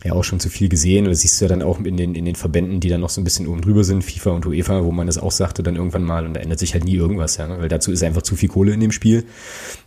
[0.03, 1.05] ja auch schon zu viel gesehen.
[1.05, 3.19] Das siehst du ja dann auch in den, in den Verbänden, die dann noch so
[3.19, 6.03] ein bisschen oben drüber sind, FIFA und UEFA, wo man das auch sagte dann irgendwann
[6.03, 7.59] mal und da ändert sich halt nie irgendwas, ja, ne?
[7.59, 9.25] weil dazu ist einfach zu viel Kohle in dem Spiel.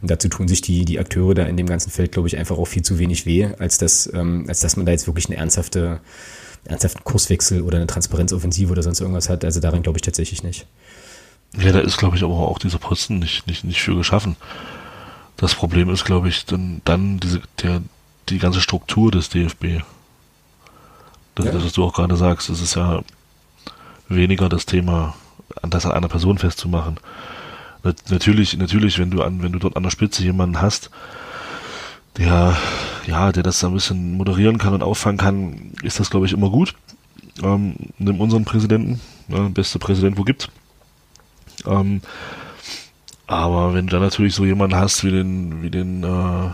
[0.03, 2.59] Und dazu tun sich die, die Akteure da in dem ganzen Feld, glaube ich, einfach
[2.59, 5.37] auch viel zu wenig weh, als dass, ähm, als dass man da jetzt wirklich eine
[5.37, 6.01] ernsthafte,
[6.65, 9.45] ernsthaften Kurswechsel oder eine Transparenzoffensive oder sonst irgendwas hat.
[9.45, 10.67] Also darin glaube ich tatsächlich nicht.
[11.59, 14.37] Ja, da ist, glaube ich, aber auch dieser Posten nicht, nicht, nicht für geschaffen.
[15.37, 17.83] Das Problem ist, glaube ich, dann, dann diese, der,
[18.29, 19.83] die ganze Struktur des DFB.
[21.35, 21.53] Das, ja.
[21.53, 23.03] das, was du auch gerade sagst, das ist ja
[24.09, 25.15] weniger das Thema,
[25.63, 27.01] das an einer Person festzumachen.
[28.11, 30.91] Natürlich, natürlich, wenn du an, wenn du dort an der Spitze jemanden hast,
[32.21, 32.57] der,
[33.07, 36.51] ja, der das ein bisschen moderieren kann und auffangen kann, ist das, glaube ich, immer
[36.51, 36.75] gut.
[37.43, 39.01] Ähm, nimm unseren Präsidenten,
[39.31, 40.51] äh, beste Präsident, wo gibt.
[41.67, 42.03] Ähm,
[43.27, 46.51] aber wenn du dann natürlich so jemanden hast wie den, wie den äh,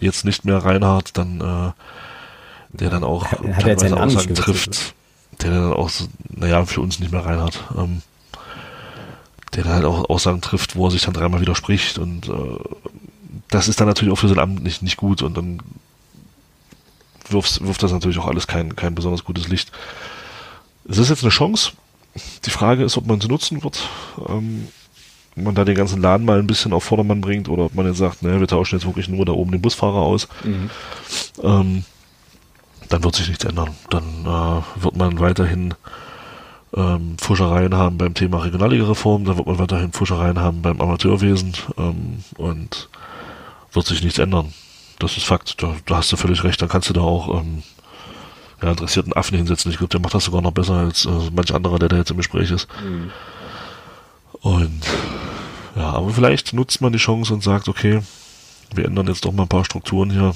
[0.00, 1.72] jetzt nicht mehr Reinhard, dann äh,
[2.70, 4.94] der dann auch hat teilweise Aussagen trifft,
[5.40, 8.02] der dann auch, so, naja, für uns nicht mehr Reinhard, ähm,
[9.54, 12.58] der dann halt auch Aussagen trifft, wo er sich dann dreimal widerspricht und äh,
[13.54, 15.60] das ist dann natürlich auch für sein Amt nicht, nicht gut und dann
[17.28, 19.70] wirft, wirft das natürlich auch alles kein, kein besonders gutes Licht.
[20.88, 21.72] Es ist jetzt eine Chance,
[22.44, 23.88] die Frage ist, ob man sie nutzen wird.
[24.28, 24.68] Ähm,
[25.36, 27.86] ob man da den ganzen Laden mal ein bisschen auf Vordermann bringt oder ob man
[27.86, 30.28] jetzt sagt, ne, wir tauschen jetzt wirklich nur da oben den Busfahrer aus.
[30.42, 30.70] Mhm.
[31.42, 31.84] Ähm,
[32.88, 33.70] dann wird sich nichts ändern.
[33.90, 35.74] Dann äh, wird man weiterhin
[36.76, 42.24] ähm, Fuschereien haben beim Thema Regionalliga-Reform, dann wird man weiterhin Fuschereien haben beim Amateurwesen ähm,
[42.36, 42.88] und
[43.74, 44.52] wird sich nichts ändern.
[44.98, 45.62] Das ist Fakt.
[45.62, 46.60] Da, da hast du völlig recht.
[46.62, 47.62] Dann kannst du da auch ähm,
[48.62, 49.70] ja, interessierten Affen hinsetzen.
[49.70, 52.10] Ich glaube, der macht das sogar noch besser als äh, manch anderer, der da jetzt
[52.10, 52.68] im Gespräch ist.
[52.82, 53.10] Mhm.
[54.40, 54.82] Und
[55.76, 58.02] ja, aber vielleicht nutzt man die Chance und sagt, okay,
[58.74, 60.34] wir ändern jetzt doch mal ein paar Strukturen hier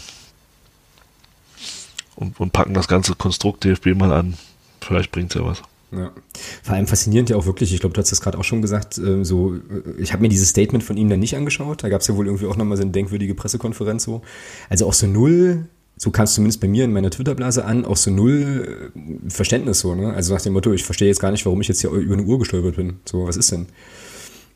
[2.16, 4.36] und, und packen das ganze Konstrukt DFB mal an.
[4.80, 5.62] Vielleicht bringt's ja was.
[5.91, 6.12] Ja.
[6.62, 8.99] Vor allem faszinierend ja auch wirklich, ich glaube, du hast das gerade auch schon gesagt,
[8.99, 12.03] äh, so, äh, ich habe mir dieses Statement von ihm dann nicht angeschaut, da gab
[12.03, 14.22] es ja wohl irgendwie auch nochmal so eine denkwürdige Pressekonferenz so.
[14.68, 15.66] Also auch so null
[15.99, 19.80] so kam es zumindest bei mir in meiner Twitter-Blase an, auch so null äh, Verständnis
[19.80, 20.14] so, ne?
[20.14, 22.22] Also nach dem Motto, ich verstehe jetzt gar nicht, warum ich jetzt hier über eine
[22.22, 23.01] Uhr gestolpert bin.
[23.05, 23.66] So, was ist denn?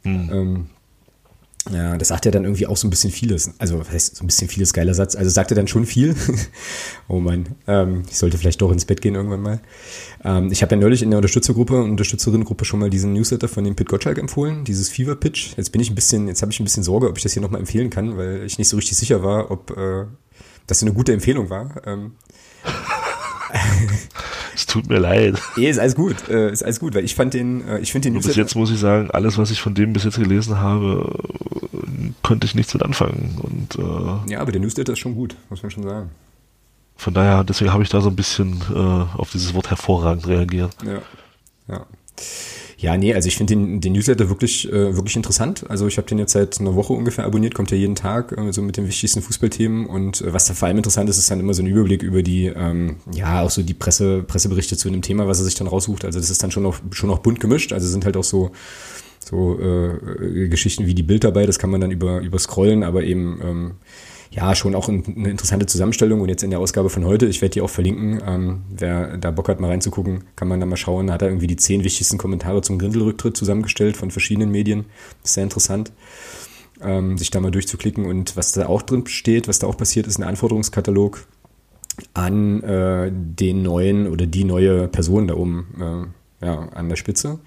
[0.04, 0.30] Hm.
[0.32, 0.66] Ähm,
[1.70, 3.52] ja, das sagt ja dann irgendwie auch so ein bisschen vieles.
[3.58, 5.14] Also, was heißt so ein bisschen vieles geiler Satz.
[5.14, 6.16] Also sagt er dann schon viel.
[7.08, 9.60] oh Mann, ähm, ich sollte vielleicht doch ins Bett gehen irgendwann mal.
[10.24, 13.62] Ähm, ich habe ja neulich in der Unterstützergruppe und Unterstützerinnengruppe schon mal diesen Newsletter von
[13.62, 15.56] dem Pit Gottschalk empfohlen, dieses Fever Pitch.
[15.56, 17.42] Jetzt bin ich ein bisschen, jetzt habe ich ein bisschen Sorge, ob ich das hier
[17.42, 20.06] nochmal empfehlen kann, weil ich nicht so richtig sicher war, ob äh,
[20.66, 21.80] das eine gute Empfehlung war.
[21.86, 22.12] Ähm,
[24.54, 25.40] es tut mir leid.
[25.56, 26.28] Nee, ist alles gut.
[26.28, 28.16] Äh, ist alles gut, weil ich fand den, äh, ich finde den.
[28.16, 31.18] Und bis jetzt muss ich sagen, alles, was ich von dem bis jetzt gelesen habe,
[32.22, 33.38] konnte ich nichts mit anfangen.
[33.42, 36.10] Und, äh, ja, aber der Newsletter ist schon gut, muss man schon sagen.
[36.96, 38.76] Von daher, deswegen habe ich da so ein bisschen äh,
[39.18, 40.76] auf dieses Wort hervorragend reagiert.
[40.84, 41.02] Ja.
[41.68, 41.86] Ja.
[42.82, 45.64] Ja, nee, also ich finde den, den Newsletter wirklich, äh, wirklich interessant.
[45.68, 48.52] Also ich habe den jetzt seit einer Woche ungefähr abonniert, kommt ja jeden Tag äh,
[48.52, 49.86] so mit den wichtigsten Fußballthemen.
[49.86, 52.24] Und äh, was da vor allem interessant ist, ist dann immer so ein Überblick über
[52.24, 55.68] die, ähm, ja, auch so die Presse, Presseberichte zu einem Thema, was er sich dann
[55.68, 56.04] raussucht.
[56.04, 57.72] Also das ist dann schon noch, schon noch bunt gemischt.
[57.72, 58.50] Also sind halt auch so,
[59.20, 63.04] so äh, Geschichten wie die Bild dabei, das kann man dann über, über scrollen, aber
[63.04, 63.70] eben ähm,
[64.32, 66.22] ja, schon auch eine interessante Zusammenstellung.
[66.22, 69.30] Und jetzt in der Ausgabe von heute, ich werde die auch verlinken, ähm, wer da
[69.30, 71.12] Bock hat, mal reinzugucken, kann man da mal schauen.
[71.12, 74.86] Hat er irgendwie die zehn wichtigsten Kommentare zum Grindelrücktritt zusammengestellt von verschiedenen Medien.
[75.22, 75.92] Ist sehr interessant,
[76.80, 78.06] ähm, sich da mal durchzuklicken.
[78.06, 81.26] Und was da auch drin steht, was da auch passiert, ist ein Anforderungskatalog
[82.14, 87.38] an äh, den neuen oder die neue Person da oben äh, ja, an der Spitze.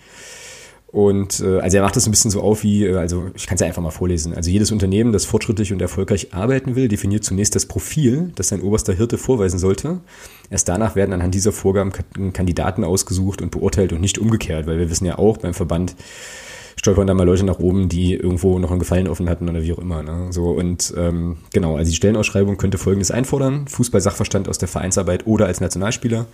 [0.96, 3.56] Und äh, also er macht das ein bisschen so auf wie, äh, also ich kann
[3.56, 4.34] es ja einfach mal vorlesen.
[4.34, 8.62] Also jedes Unternehmen, das fortschrittlich und erfolgreich arbeiten will, definiert zunächst das Profil, das sein
[8.62, 10.00] oberster Hirte vorweisen sollte.
[10.50, 11.92] Erst danach werden anhand dieser Vorgaben
[12.32, 15.98] Kandidaten ausgesucht und beurteilt und nicht umgekehrt, weil wir wissen ja auch beim Verband,
[16.86, 19.74] stolpern da mal Leute nach oben, die irgendwo noch einen Gefallen offen hatten oder wie
[19.74, 20.04] auch immer.
[20.04, 20.28] Ne?
[20.30, 25.48] So und ähm, genau, also die Stellenausschreibung könnte Folgendes einfordern: Fußball-Sachverstand aus der Vereinsarbeit oder
[25.48, 26.28] als Nationalspieler,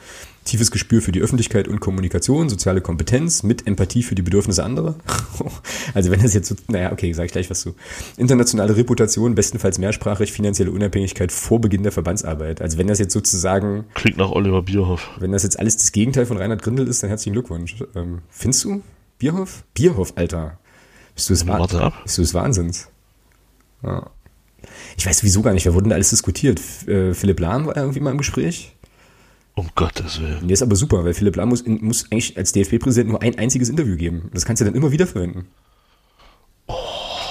[0.43, 4.95] tiefes Gespür für die Öffentlichkeit und Kommunikation, soziale Kompetenz mit Empathie für die Bedürfnisse anderer.
[5.93, 7.73] also wenn das jetzt so, naja, okay, sage ich gleich was zu.
[8.17, 12.61] Internationale Reputation, bestenfalls mehrsprachig, finanzielle Unabhängigkeit vor Beginn der Verbandsarbeit.
[12.61, 15.11] Also wenn das jetzt sozusagen klingt nach Oliver Bierhoff.
[15.17, 17.81] Wenn das jetzt alles das Gegenteil von Reinhard Grindel ist, dann herzlichen Glückwunsch.
[17.95, 18.81] Ähm, findest du?
[19.21, 19.63] Bierhoff?
[19.75, 20.57] Bierhoff, Alter.
[21.13, 21.93] Bist du des, Warte ab.
[22.01, 22.87] Bist du des Wahnsinns?
[23.83, 24.09] Ja.
[24.97, 26.59] Ich weiß wieso gar nicht, wer wurde denn da alles diskutiert?
[26.87, 28.75] Äh, Philipp Lahm war irgendwie mal im Gespräch.
[29.53, 30.47] Um Gottes Willen.
[30.47, 33.69] Der ist aber super, weil Philipp Lahm muss, muss eigentlich als DFB-Präsident nur ein einziges
[33.69, 34.31] Interview geben.
[34.33, 35.45] Das kannst du dann immer wieder verwenden.
[36.65, 36.73] Oh.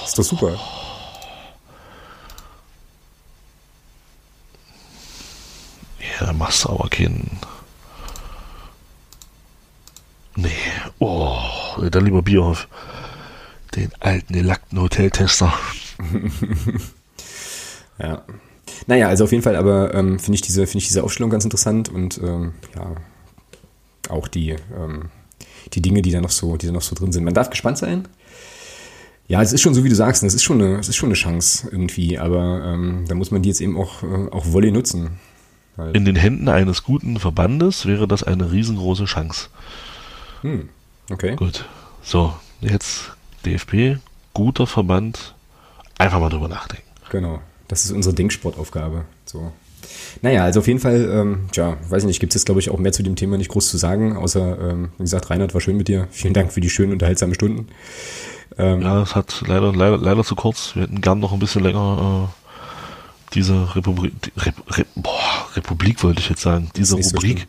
[0.05, 0.57] Ist doch super.
[5.99, 7.37] Ja, da machst du aber keinen.
[10.41, 10.49] Nee.
[10.99, 11.37] Oh.
[11.89, 12.67] Dann lieber Bierhoff.
[13.75, 15.53] Den alten, gelackten Hoteltester.
[17.99, 18.23] ja.
[18.87, 21.43] Naja, also auf jeden Fall, aber ähm, finde ich, diese, find ich diese Aufstellung ganz
[21.43, 22.95] interessant und ähm, ja,
[24.09, 25.09] auch die, ähm,
[25.73, 27.23] die Dinge, die da noch so, die da noch so drin sind.
[27.23, 28.07] Man darf gespannt sein.
[29.27, 31.09] Ja, es ist schon so, wie du sagst, es ist schon eine, es ist schon
[31.09, 34.71] eine Chance irgendwie, aber ähm, da muss man die jetzt eben auch, äh, auch Volley
[34.71, 35.19] nutzen.
[35.93, 39.47] In den Händen eines guten Verbandes wäre das eine riesengroße Chance.
[40.41, 40.69] Hm.
[41.09, 41.35] Okay.
[41.35, 41.65] Gut.
[42.03, 43.11] So, jetzt
[43.45, 43.99] DFB,
[44.33, 45.35] guter Verband.
[45.97, 46.87] Einfach mal drüber nachdenken.
[47.09, 47.41] Genau.
[47.67, 49.05] Das ist unsere Denksportaufgabe.
[49.25, 49.51] So.
[50.21, 52.77] Naja, also auf jeden Fall, ähm, tja, weiß nicht, gibt es jetzt, glaube ich, auch
[52.77, 55.77] mehr zu dem Thema nicht groß zu sagen, außer, ähm, wie gesagt, Reinhard, war schön
[55.77, 56.07] mit dir.
[56.11, 57.67] Vielen Dank für die schönen, unterhaltsamen Stunden.
[58.57, 60.75] Ähm, ja, es hat leider, leider, leider zu kurz.
[60.75, 66.19] Wir hätten gern noch ein bisschen länger äh, diese Republik, Rep, Rep, boah, Republik wollte
[66.19, 67.47] ich jetzt sagen, diese Rubrik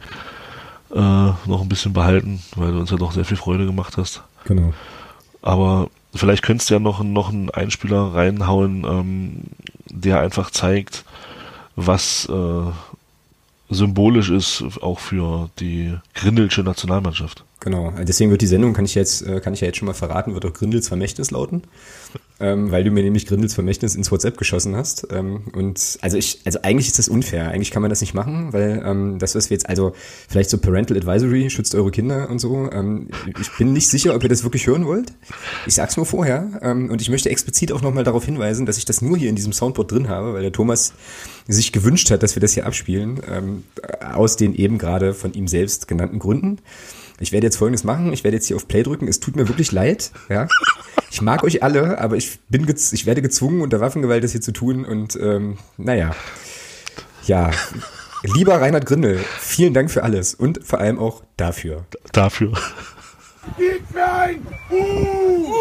[0.93, 4.22] äh, noch ein bisschen behalten, weil du uns ja doch sehr viel Freude gemacht hast.
[4.45, 4.72] Genau.
[5.40, 9.43] Aber vielleicht könntest du ja noch, noch einen Einspieler reinhauen, ähm,
[9.88, 11.05] der einfach zeigt,
[11.76, 12.70] was äh,
[13.70, 17.45] symbolisch ist, auch für die Grindelsche Nationalmannschaft.
[17.63, 19.93] Genau, deswegen wird die Sendung, kann ich jetzt, äh, kann ich ja jetzt schon mal
[19.93, 21.63] verraten, wird auch Grindels Vermächtnis lauten
[22.43, 25.07] ähm, weil du mir nämlich Grindels Vermächtnis ins WhatsApp geschossen hast.
[25.13, 27.49] Ähm, und also ich, also eigentlich ist das unfair.
[27.51, 29.93] Eigentlich kann man das nicht machen, weil ähm, das, was wir jetzt, also
[30.29, 32.69] vielleicht so Parental Advisory, schützt eure Kinder und so.
[32.73, 33.09] Ähm,
[33.41, 35.13] ich bin nicht sicher, ob ihr das wirklich hören wollt.
[35.67, 36.59] Ich sag's nur vorher.
[36.63, 39.37] Ähm, und ich möchte explizit auch nochmal darauf hinweisen, dass ich das nur hier in
[39.37, 40.95] diesem Soundboard drin habe, weil der Thomas
[41.47, 43.63] sich gewünscht hat, dass wir das hier abspielen, ähm,
[44.01, 46.59] aus den eben gerade von ihm selbst genannten Gründen.
[47.21, 48.13] Ich werde jetzt folgendes machen.
[48.13, 49.09] Ich werde jetzt hier auf Play drücken.
[49.09, 50.11] Es tut mir wirklich leid.
[50.29, 50.49] Ja.
[51.11, 54.53] Ich mag euch alle, aber ich bin ich werde gezwungen, unter Waffengewalt das hier zu
[54.53, 54.85] tun.
[54.85, 56.15] Und ähm, naja.
[57.27, 57.51] Ja.
[58.23, 61.85] Lieber Reinhard Grindel, vielen Dank für alles und vor allem auch dafür.
[62.13, 62.53] Dafür.
[63.59, 64.77] Gib mir ein Uh!
[64.77, 65.53] uh.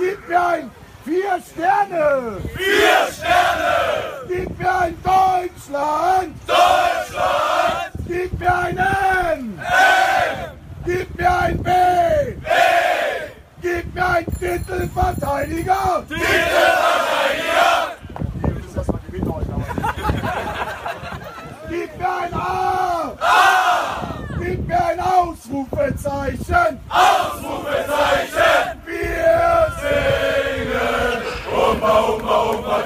[0.00, 0.70] Gib mir ein
[1.04, 2.36] Vier Sterne!
[2.54, 4.28] Vier Sterne!
[4.28, 6.34] Gib mir ein Deutschland!
[6.46, 7.90] Deutschland!
[8.06, 9.58] Gib mir ein N!
[9.58, 9.99] N!
[11.20, 11.70] Mir ein B!
[12.40, 12.48] B!
[13.60, 16.02] Gib mir ein Titelverteidiger!
[16.08, 17.96] Titelverteidiger!
[21.68, 23.12] Gib mir ein A!
[23.20, 24.24] A!
[24.38, 26.80] Gib mir ein Ausrufezeichen!
[26.88, 28.80] Ausrufezeichen!
[28.86, 31.20] Wir singen!
[31.54, 32.82] Umba, umba, umba,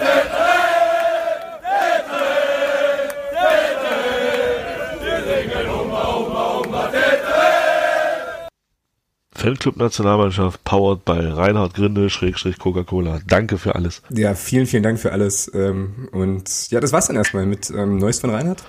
[9.45, 13.21] Fanclub Nationalmannschaft, powered by Reinhard Grinde, Schrägstrich Coca-Cola.
[13.27, 14.01] Danke für alles.
[14.09, 15.51] Ja, vielen, vielen Dank für alles.
[15.53, 18.65] Ähm, und ja, das war's dann erstmal mit ähm, Neues von Reinhard.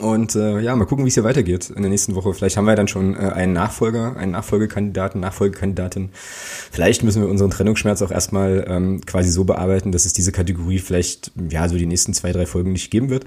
[0.00, 2.34] Und äh, ja, mal gucken, wie es hier weitergeht in der nächsten Woche.
[2.34, 6.10] Vielleicht haben wir dann schon äh, einen Nachfolger, einen Nachfolgekandidaten, Nachfolgekandidatin.
[6.12, 10.80] Vielleicht müssen wir unseren Trennungsschmerz auch erstmal ähm, quasi so bearbeiten, dass es diese Kategorie
[10.80, 13.26] vielleicht ja so die nächsten zwei, drei Folgen nicht geben wird.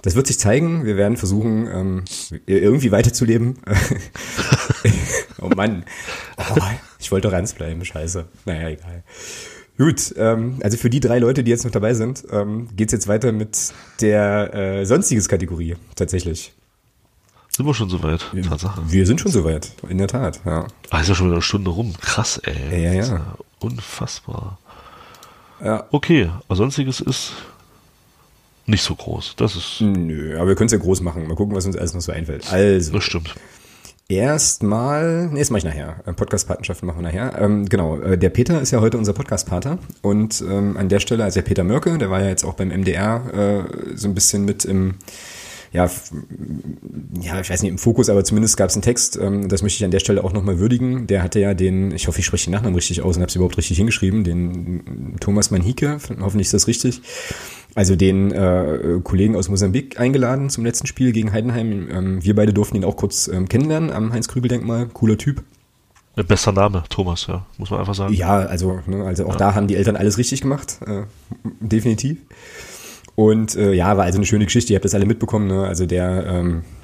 [0.00, 0.86] Das wird sich zeigen.
[0.86, 2.04] Wir werden versuchen, ähm,
[2.46, 3.58] irgendwie weiterzuleben.
[5.42, 5.84] oh Mann.
[6.38, 6.60] Oh,
[6.98, 8.24] ich wollte doch ernst bleiben, scheiße.
[8.46, 9.02] Naja, egal.
[9.78, 13.06] Gut, ähm, also für die drei Leute, die jetzt noch dabei sind, ähm, geht jetzt
[13.06, 16.52] weiter mit der äh, sonstiges Kategorie tatsächlich.
[17.48, 18.24] Sind wir schon soweit?
[18.48, 18.82] Tatsache.
[18.88, 20.66] Wir sind schon soweit, in der Tat, ja.
[20.90, 21.94] Ah, ist ja schon wieder eine Stunde rum.
[22.00, 22.82] Krass, ey.
[22.82, 23.04] Ja, ja.
[23.04, 24.58] ja unfassbar.
[25.64, 25.86] Ja.
[25.90, 27.32] Okay, sonstiges ist
[28.66, 29.34] nicht so groß.
[29.36, 29.80] Das ist.
[29.80, 31.26] Nö, aber wir können es ja groß machen.
[31.26, 32.52] Mal gucken, was uns alles noch so einfällt.
[32.52, 32.92] Also.
[32.92, 33.34] Das stimmt.
[34.10, 35.96] Erstmal, nee, das mache ich nachher.
[36.06, 37.38] Äh, Podcast-Patenschaften machen wir nachher.
[37.38, 41.24] Ähm, genau, äh, der Peter ist ja heute unser Podcast-Pater und ähm, an der Stelle,
[41.24, 44.46] also der Peter Mörke, der war ja jetzt auch beim MDR äh, so ein bisschen
[44.46, 44.94] mit im,
[45.72, 45.90] ja,
[47.20, 49.76] ja, ich weiß nicht, im Fokus, aber zumindest gab es einen Text, ähm, das möchte
[49.76, 51.06] ich an der Stelle auch nochmal würdigen.
[51.06, 53.36] Der hatte ja den, ich hoffe, ich spreche den Nachnamen richtig aus und habe es
[53.36, 57.02] überhaupt richtig hingeschrieben, den Thomas Manhike, hoffentlich ist das richtig
[57.74, 61.88] also den äh, Kollegen aus Mosambik eingeladen zum letzten Spiel gegen Heidenheim.
[61.90, 64.86] Ähm, wir beide durften ihn auch kurz ähm, kennenlernen am Heinz-Krübel-Denkmal.
[64.92, 65.44] Cooler Typ.
[66.26, 68.12] Besser Name, Thomas, ja, muss man einfach sagen.
[68.12, 69.36] Ja, also, ne, also auch ja.
[69.36, 71.02] da haben die Eltern alles richtig gemacht, äh,
[71.60, 72.18] definitiv.
[73.14, 75.64] Und äh, ja, war also eine schöne Geschichte, ihr habt das alle mitbekommen, ne?
[75.66, 76.77] also der ähm, äh,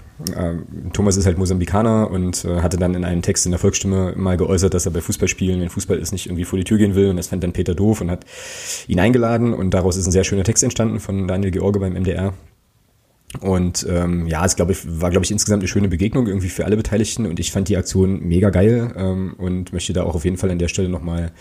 [0.92, 4.36] Thomas ist halt Mosambikaner und äh, hatte dann in einem Text in der Volksstimme mal
[4.36, 7.10] geäußert, dass er bei Fußballspielen, wenn Fußball ist, nicht irgendwie vor die Tür gehen will.
[7.10, 8.24] Und das fand dann Peter doof und hat
[8.86, 9.52] ihn eingeladen.
[9.52, 12.32] Und daraus ist ein sehr schöner Text entstanden von Daniel George beim MDR.
[13.40, 16.64] Und ähm, ja, es glaube ich, war, glaube ich, insgesamt eine schöne Begegnung irgendwie für
[16.64, 20.24] alle Beteiligten und ich fand die Aktion mega geil ähm, und möchte da auch auf
[20.24, 21.32] jeden Fall an der Stelle nochmal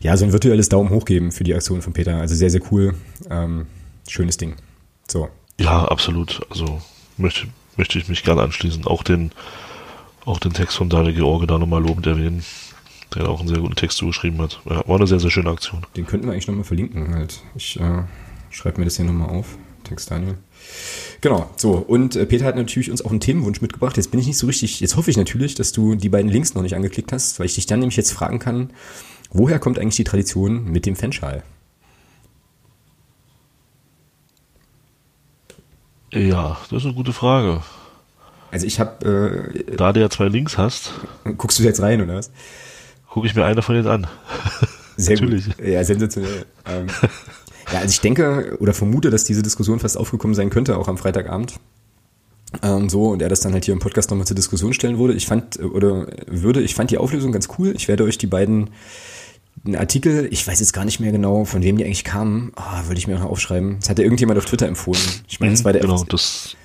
[0.00, 2.16] ja, so ein virtuelles Daumen hoch geben für die Aktion von Peter.
[2.16, 2.94] Also sehr, sehr cool.
[3.30, 3.66] Ähm,
[4.08, 4.56] schönes Ding.
[5.08, 5.28] So.
[5.60, 6.40] Ja, absolut.
[6.50, 6.80] Also
[7.16, 7.46] möchte,
[7.76, 8.86] möchte ich mich gerne anschließen.
[8.86, 9.32] Auch den,
[10.24, 12.44] auch den Text von Daniel George da nochmal lobend erwähnen,
[13.14, 14.60] der auch einen sehr guten Text zugeschrieben hat.
[14.68, 15.86] Ja, war eine sehr, sehr schöne Aktion.
[15.96, 17.42] Den könnten wir eigentlich nochmal verlinken halt.
[17.54, 18.02] Ich äh,
[18.50, 19.56] schreibe mir das hier nochmal auf.
[19.84, 20.38] Text Daniel.
[21.20, 21.72] Genau, so.
[21.72, 23.96] Und äh, Peter hat natürlich uns auch einen Themenwunsch mitgebracht.
[23.96, 26.54] Jetzt bin ich nicht so richtig, jetzt hoffe ich natürlich, dass du die beiden Links
[26.54, 28.70] noch nicht angeklickt hast, weil ich dich dann nämlich jetzt fragen kann,
[29.30, 31.42] woher kommt eigentlich die Tradition mit dem Fanschal?
[36.14, 37.60] Ja, das ist eine gute Frage.
[38.50, 39.52] Also ich habe...
[39.66, 40.92] Äh, da du ja zwei Links hast...
[41.36, 42.30] Guckst du jetzt rein, oder was?
[43.10, 44.06] Gucke ich mir einer von denen an.
[44.96, 45.46] Sehr Natürlich.
[45.46, 45.66] Gut.
[45.66, 46.46] Ja, sensationell.
[46.66, 46.86] ähm,
[47.72, 50.98] ja, also ich denke oder vermute, dass diese Diskussion fast aufgekommen sein könnte, auch am
[50.98, 51.54] Freitagabend.
[52.62, 55.14] Ähm, so, und er das dann halt hier im Podcast nochmal zur Diskussion stellen würde.
[55.14, 57.72] Ich fand, oder würde, ich fand die Auflösung ganz cool.
[57.76, 58.70] Ich werde euch die beiden
[59.64, 62.52] einen Artikel, ich weiß jetzt gar nicht mehr genau, von wem die eigentlich kamen.
[62.56, 63.78] Oh, würde ich mir noch aufschreiben.
[63.80, 65.00] Das hatte irgendjemand auf Twitter empfohlen.
[65.28, 66.56] Ich meine, es mhm, war der genau, FC das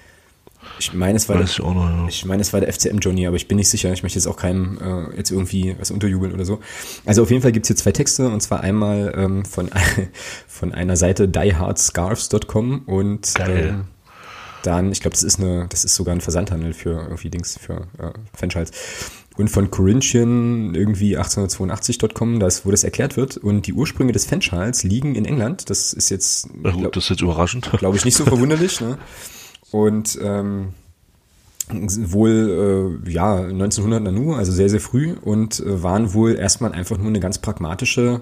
[0.79, 2.07] ich meine, es war der, ich, noch, ja.
[2.07, 3.91] ich meine, es war der FCM Johnny, aber ich bin nicht sicher.
[3.91, 6.59] Ich möchte jetzt auch keinem äh, jetzt irgendwie was unterjubeln oder so.
[7.05, 9.69] Also auf jeden Fall gibt's hier zwei Texte und zwar einmal ähm, von,
[10.47, 13.85] von einer Seite diehardscarves.com und ähm,
[14.63, 17.87] dann, ich glaube, das ist eine, das ist sogar ein Versandhandel für irgendwie Dings für
[17.97, 18.71] äh, Fanschals
[19.39, 23.37] und von Corinthian irgendwie 1882.com, das, wo das erklärt wird.
[23.37, 25.69] Und die Ursprünge des Fanschals liegen in England.
[25.69, 27.71] Das ist jetzt, ja, gut, das ist jetzt überraschend.
[27.77, 28.81] Glaube ich nicht so verwunderlich.
[28.81, 28.97] Ne?
[29.71, 30.73] Und ähm,
[31.69, 36.97] wohl äh, ja 1900 Nanu, also sehr sehr früh und äh, waren wohl erstmal einfach
[36.97, 38.21] nur eine ganz pragmatische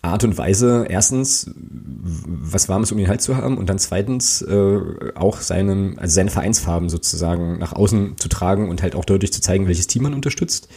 [0.00, 4.78] Art und Weise, erstens was Warmes um den Hals zu haben und dann zweitens äh,
[5.14, 9.40] auch seinen, also seine Vereinsfarben sozusagen nach außen zu tragen und halt auch deutlich zu
[9.40, 10.68] zeigen, welches Team man unterstützt.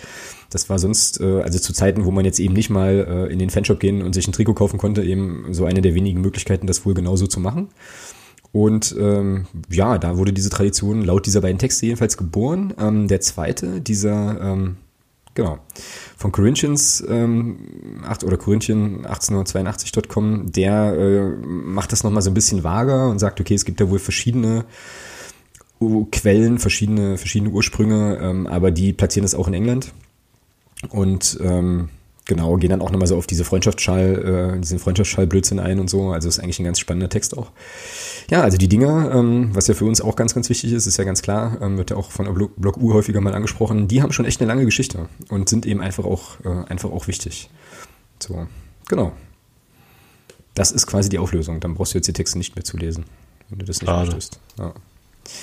[0.50, 3.40] Das war sonst, äh, also zu Zeiten, wo man jetzt eben nicht mal äh, in
[3.40, 6.68] den Fanshop gehen und sich ein Trikot kaufen konnte, eben so eine der wenigen Möglichkeiten,
[6.68, 7.70] das wohl genauso zu machen.
[8.52, 12.74] Und ähm, ja, da wurde diese Tradition laut dieser beiden Texte jedenfalls geboren.
[12.78, 14.78] Ähm, der zweite, dieser ähm,
[15.34, 15.60] Genau.
[16.18, 22.64] Von Corinthians ähm, 8, oder Corinthian 1882.com, der äh, macht das nochmal so ein bisschen
[22.64, 24.66] vager und sagt, okay, es gibt ja wohl verschiedene
[26.12, 29.94] Quellen, verschiedene, verschiedene Ursprünge, ähm, aber die platzieren das auch in England.
[30.90, 31.90] Und ähm,
[32.32, 36.12] genau, gehen dann auch nochmal so auf diese Freundschaftsschall, äh, diesen Freundschaftsschall-Blödsinn ein und so.
[36.12, 37.52] Also ist eigentlich ein ganz spannender Text auch.
[38.30, 40.96] Ja, also die Dinger, ähm, was ja für uns auch ganz, ganz wichtig ist, ist
[40.96, 44.02] ja ganz klar, ähm, wird ja auch von Blog, Blog U häufiger mal angesprochen, die
[44.02, 47.50] haben schon echt eine lange Geschichte und sind eben einfach auch, äh, einfach auch wichtig.
[48.20, 48.48] So,
[48.88, 49.12] genau.
[50.54, 51.60] Das ist quasi die Auflösung.
[51.60, 53.04] Dann brauchst du jetzt die Texte nicht mehr zu lesen,
[53.50, 54.06] wenn du das nicht Schade.
[54.12, 54.40] möchtest.
[54.58, 54.74] Ja.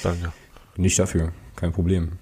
[0.02, 0.32] Danke.
[0.78, 2.12] Nicht dafür, kein Problem.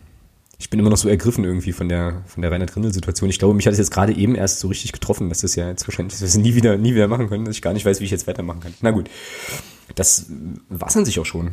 [0.59, 3.29] Ich bin immer noch so ergriffen irgendwie von der, von der Rainer Grindel-Situation.
[3.29, 5.69] Ich glaube, mich hat es jetzt gerade eben erst so richtig getroffen, dass das ja
[5.69, 8.01] jetzt wahrscheinlich, dass wir nie wieder, nie wieder machen können, dass ich gar nicht weiß,
[8.01, 8.75] wie ich jetzt weitermachen kann.
[8.81, 9.11] Na gut.
[9.95, 10.27] Das
[10.71, 11.53] war's an sich auch schon.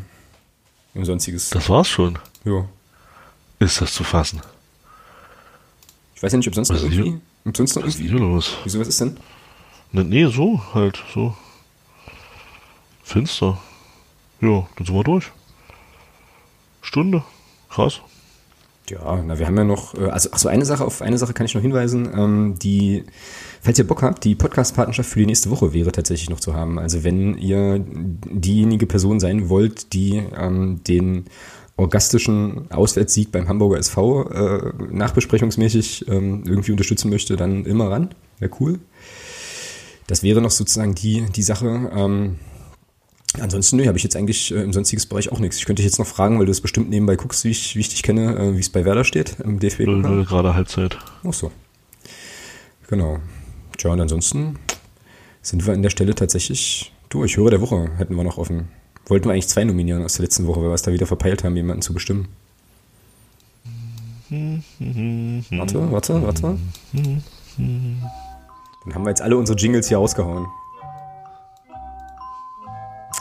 [0.93, 1.49] im Sonstiges.
[1.49, 2.17] Das war's schon.
[2.45, 2.65] Ja.
[3.59, 4.41] Ist das zu fassen?
[6.15, 7.11] Ich weiß ja nicht, ob sonst noch Was ist irgendwie.
[7.11, 7.21] hier?
[7.45, 8.17] Ob sonst noch Was ist irgendwie.
[8.17, 8.57] hier los?
[8.63, 9.17] Wieso, was ist denn?
[9.91, 11.35] Ne, nee, so, halt, so.
[13.03, 13.59] Finster.
[14.41, 15.29] Ja, dann sind wir durch.
[16.81, 17.23] Stunde.
[17.69, 17.99] Krass.
[18.89, 21.33] Ja, na, wir haben ja noch, äh, also, ach so, eine Sache, auf eine Sache
[21.33, 23.03] kann ich noch hinweisen, ähm, die,
[23.61, 26.79] falls ihr Bock habt, die Podcast-Partnerschaft für die nächste Woche wäre tatsächlich noch zu haben.
[26.79, 31.25] Also wenn ihr diejenige Person sein wollt, die ähm, den
[31.77, 38.09] orgastischen Auswärtssieg beim Hamburger SV äh, nachbesprechungsmäßig ähm, irgendwie unterstützen möchte, dann immer ran.
[38.39, 38.79] Wäre cool.
[40.07, 41.89] Das wäre noch sozusagen die, die Sache.
[41.95, 42.35] Ähm,
[43.39, 45.57] Ansonsten, nö, habe ich jetzt eigentlich äh, im sonstiges Bereich auch nichts.
[45.57, 47.79] Ich könnte dich jetzt noch fragen, weil du es bestimmt nebenbei guckst, wie ich, wie
[47.79, 50.97] ich dich kenne, äh, wie es bei Werder steht im dfb Null, null gerade Halbzeit.
[51.27, 51.51] Ach so.
[52.87, 53.19] Genau.
[53.77, 54.59] Tja, und ansonsten
[55.41, 57.37] sind wir an der Stelle tatsächlich durch.
[57.37, 58.67] Höre der Woche hätten wir noch offen.
[59.07, 61.43] Wollten wir eigentlich zwei nominieren aus der letzten Woche, weil wir es da wieder verpeilt
[61.43, 62.27] haben, jemanden zu bestimmen.
[64.29, 66.57] Warte, warte, warte.
[68.85, 70.45] Dann haben wir jetzt alle unsere Jingles hier rausgehauen.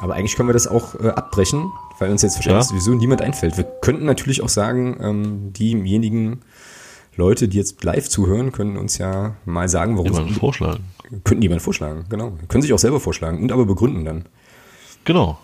[0.01, 2.69] Aber eigentlich können wir das auch äh, abbrechen, weil uns jetzt wahrscheinlich Ja.
[2.69, 3.57] sowieso niemand einfällt.
[3.57, 6.41] Wir könnten natürlich auch sagen, ähm, diejenigen
[7.15, 10.85] Leute, die jetzt live zuhören, können uns ja mal sagen, warum Jemanden sie vorschlagen.
[11.25, 12.33] könnten jemand vorschlagen, genau.
[12.49, 14.25] Können sich auch selber vorschlagen und aber begründen dann.
[15.05, 15.39] Genau.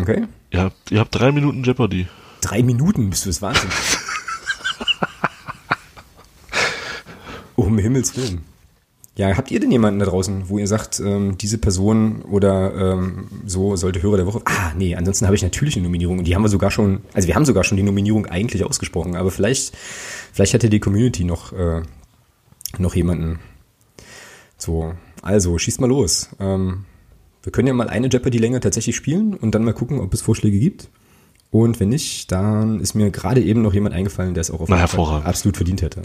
[0.00, 0.26] Okay?
[0.50, 2.08] Ihr habt, ihr habt drei Minuten Jeopardy.
[2.40, 3.70] Drei Minuten, bist du das Wahnsinn.
[7.56, 8.42] um Himmels Willen.
[9.16, 13.28] Ja, habt ihr denn jemanden da draußen, wo ihr sagt, ähm, diese Person oder ähm,
[13.46, 14.40] so sollte Hörer der Woche?
[14.44, 17.28] Ah, nee, ansonsten habe ich natürlich eine Nominierung und die haben wir sogar schon, also
[17.28, 19.72] wir haben sogar schon die Nominierung eigentlich ausgesprochen, aber vielleicht,
[20.32, 21.82] vielleicht ja die Community noch, äh,
[22.78, 23.38] noch jemanden.
[24.58, 26.30] So, also schießt mal los.
[26.40, 26.84] Ähm,
[27.44, 30.58] wir können ja mal eine Jeopardy-Länge tatsächlich spielen und dann mal gucken, ob es Vorschläge
[30.58, 30.88] gibt.
[31.52, 34.68] Und wenn nicht, dann ist mir gerade eben noch jemand eingefallen, der es auch auf
[34.68, 35.28] Na, jeden Fall hervorragend.
[35.28, 36.02] absolut verdient hätte.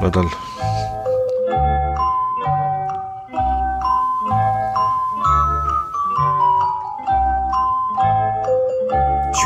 [0.00, 0.28] Na dann.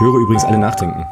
[0.00, 1.04] Ich höre übrigens alle nachdenken.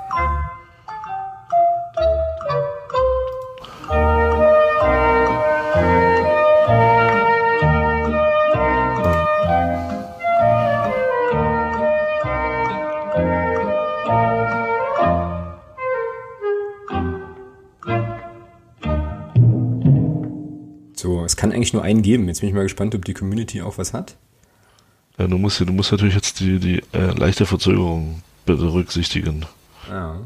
[20.96, 22.26] So, es kann eigentlich nur einen geben.
[22.28, 24.16] Jetzt bin ich mal gespannt, ob die Community auch was hat.
[25.18, 28.22] Ja, du musst, du musst natürlich jetzt die, die äh, leichte Verzögerung
[28.56, 29.46] berücksichtigen.
[29.88, 30.20] Ja.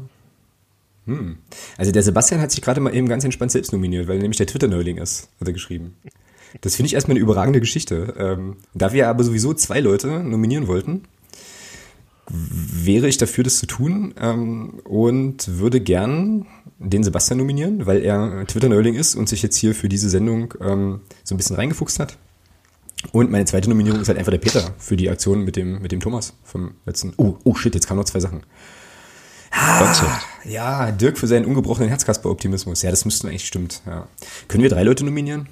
[1.05, 1.37] Hm.
[1.77, 4.37] Also der Sebastian hat sich gerade mal eben ganz entspannt selbst nominiert, weil er nämlich
[4.37, 5.95] der Twitter-Neuling ist, hat er geschrieben.
[6.61, 8.13] Das finde ich erstmal eine überragende Geschichte.
[8.17, 11.03] Ähm, da wir aber sowieso zwei Leute nominieren wollten,
[12.29, 16.45] wäre ich dafür, das zu tun ähm, und würde gern
[16.79, 21.01] den Sebastian nominieren, weil er Twitter-Neuling ist und sich jetzt hier für diese Sendung ähm,
[21.23, 22.17] so ein bisschen reingefuchst hat.
[23.11, 25.91] Und meine zweite Nominierung ist halt einfach der Peter für die Aktion mit dem, mit
[25.91, 27.13] dem Thomas vom letzten.
[27.17, 28.43] Oh, oh shit, jetzt kamen noch zwei Sachen.
[29.77, 30.11] Konzept.
[30.45, 32.81] Ja, Dirk für seinen ungebrochenen Herzkasper-Optimismus.
[32.81, 33.81] Ja, das müssten eigentlich stimmt.
[33.85, 34.07] Ja.
[34.47, 35.47] Können wir drei Leute nominieren?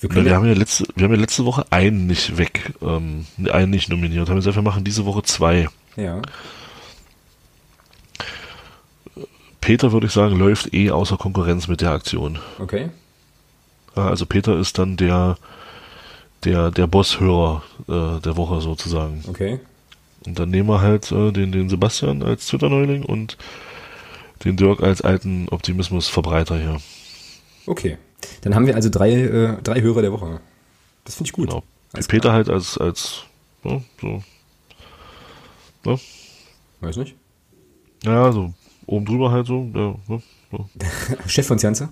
[0.00, 3.26] Wir Na, wir, haben ja letzte, wir haben ja letzte Woche einen nicht weg, ähm,
[3.50, 4.28] einen nicht nominiert.
[4.28, 5.68] Haben gesagt, wir machen diese Woche zwei.
[5.96, 6.22] ja.
[9.60, 12.38] Peter, würde ich sagen, läuft eh außer Konkurrenz mit der Aktion.
[12.60, 12.90] Okay.
[13.96, 15.38] Also Peter ist dann der,
[16.44, 19.22] der, der Bosshörer äh, der Woche sozusagen.
[19.28, 19.60] Okay.
[20.26, 23.36] Und dann nehmen wir halt äh, den, den Sebastian als Twitter-Neuling und
[24.44, 26.76] den Dirk als alten Optimismusverbreiter hier.
[27.66, 27.98] Okay.
[28.42, 30.40] Dann haben wir also drei, äh, drei Hörer der Woche.
[31.04, 31.48] Das finde ich gut.
[31.48, 31.62] Genau.
[31.92, 32.34] Alles Peter klar.
[32.34, 33.22] halt als, als
[33.64, 34.22] ja, so.
[35.84, 35.98] Ne?
[36.80, 37.14] Weiß nicht.
[38.04, 38.52] Ja, so
[38.86, 39.68] oben drüber halt so.
[39.74, 40.22] Ja, ne?
[40.50, 40.68] so.
[41.26, 41.88] Chef von Janze?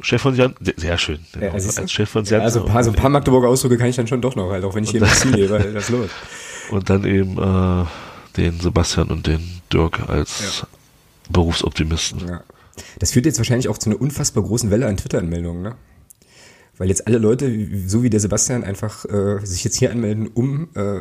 [0.00, 1.20] Chef von Jan, sehr- schön.
[1.40, 1.54] Ja, du?
[1.54, 2.40] als Chef von Ja, Jan.
[2.42, 4.64] also ein paar, so ein paar Magdeburger Ausdrücke kann ich dann schon doch noch, halt,
[4.64, 5.58] auch wenn ich hier im Ziel lebe.
[5.58, 6.10] halt, Das ist los.
[6.70, 7.84] Und dann eben äh,
[8.36, 9.40] den Sebastian und den
[9.72, 10.66] Dirk als
[11.30, 12.26] Berufsoptimisten.
[12.28, 12.42] Ja.
[12.98, 15.74] Das führt jetzt wahrscheinlich auch zu einer unfassbar großen Welle an Twitter-Anmeldungen, ne?
[16.78, 17.50] Weil jetzt alle Leute,
[17.86, 21.00] so wie der Sebastian, einfach äh, sich jetzt hier anmelden, um äh,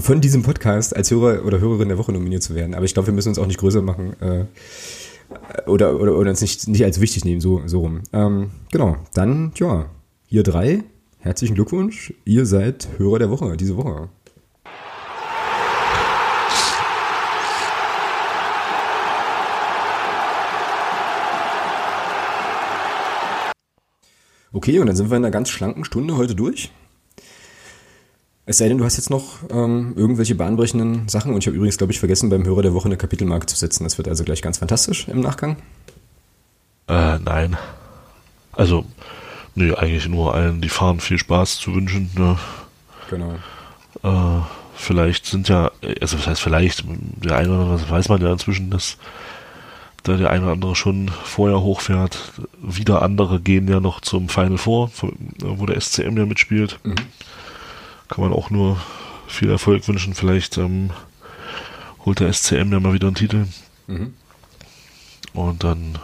[0.00, 2.74] von diesem Podcast als Hörer oder Hörerin der Woche nominiert zu werden.
[2.74, 4.44] Aber ich glaube, wir müssen uns auch nicht größer machen äh,
[5.66, 8.02] oder, oder, oder uns nicht, nicht als wichtig nehmen, so, so rum.
[8.12, 9.86] Ähm, genau, dann, ja,
[10.28, 10.84] ihr drei,
[11.18, 12.12] herzlichen Glückwunsch.
[12.24, 14.08] Ihr seid Hörer der Woche, diese Woche.
[24.52, 26.72] Okay, und dann sind wir in einer ganz schlanken Stunde heute durch.
[28.50, 31.78] Es sei denn, du hast jetzt noch ähm, irgendwelche bahnbrechenden Sachen und ich habe übrigens,
[31.78, 33.84] glaube ich, vergessen, beim Hörer der Woche eine Kapitelmarke zu setzen.
[33.84, 35.56] Das wird also gleich ganz fantastisch im Nachgang.
[36.88, 37.56] Äh, nein.
[38.50, 38.84] Also,
[39.54, 42.10] nee, eigentlich nur allen, die fahren, viel Spaß zu wünschen.
[42.18, 42.38] Ne?
[43.08, 43.36] Genau.
[44.02, 44.42] Äh,
[44.74, 45.70] vielleicht sind ja,
[46.00, 46.82] also was heißt vielleicht,
[47.24, 48.96] der eine oder andere, weiß man ja inzwischen, dass
[50.02, 52.32] da der eine oder andere schon vorher hochfährt.
[52.60, 54.90] Wieder andere gehen ja noch zum Final Four,
[55.38, 56.80] wo der SCM ja mitspielt.
[56.82, 56.96] Mhm.
[58.10, 58.76] Kann man auch nur
[59.28, 60.14] viel Erfolg wünschen.
[60.14, 60.90] Vielleicht ähm,
[62.04, 63.46] holt der SCM ja mal wieder einen Titel.
[63.86, 64.14] Mhm.
[65.32, 65.98] Und dann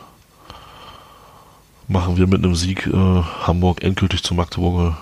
[1.88, 4.96] machen wir mit einem Sieg äh, Hamburg endgültig zum Magdeburger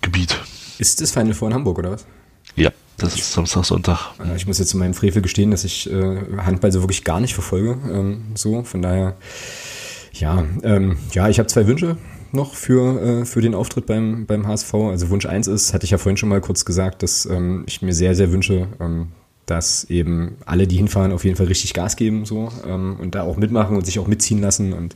[0.00, 0.38] Gebiet.
[0.78, 2.06] Ist das Final Four in Hamburg oder was?
[2.56, 4.10] Ja, das ist Samstag, Sonntag.
[4.36, 7.34] Ich muss jetzt zu meinem Frevel gestehen, dass ich äh, Handball so wirklich gar nicht
[7.34, 7.78] verfolge.
[7.92, 9.16] Ähm, so, von daher,
[10.14, 11.96] ja, ähm, ja, ich habe zwei Wünsche
[12.36, 14.74] noch für, äh, für den Auftritt beim, beim HSV.
[14.74, 17.82] Also Wunsch 1 ist, hatte ich ja vorhin schon mal kurz gesagt, dass ähm, ich
[17.82, 19.08] mir sehr, sehr wünsche, ähm,
[19.46, 23.22] dass eben alle, die hinfahren, auf jeden Fall richtig Gas geben so ähm, und da
[23.22, 24.94] auch mitmachen und sich auch mitziehen lassen und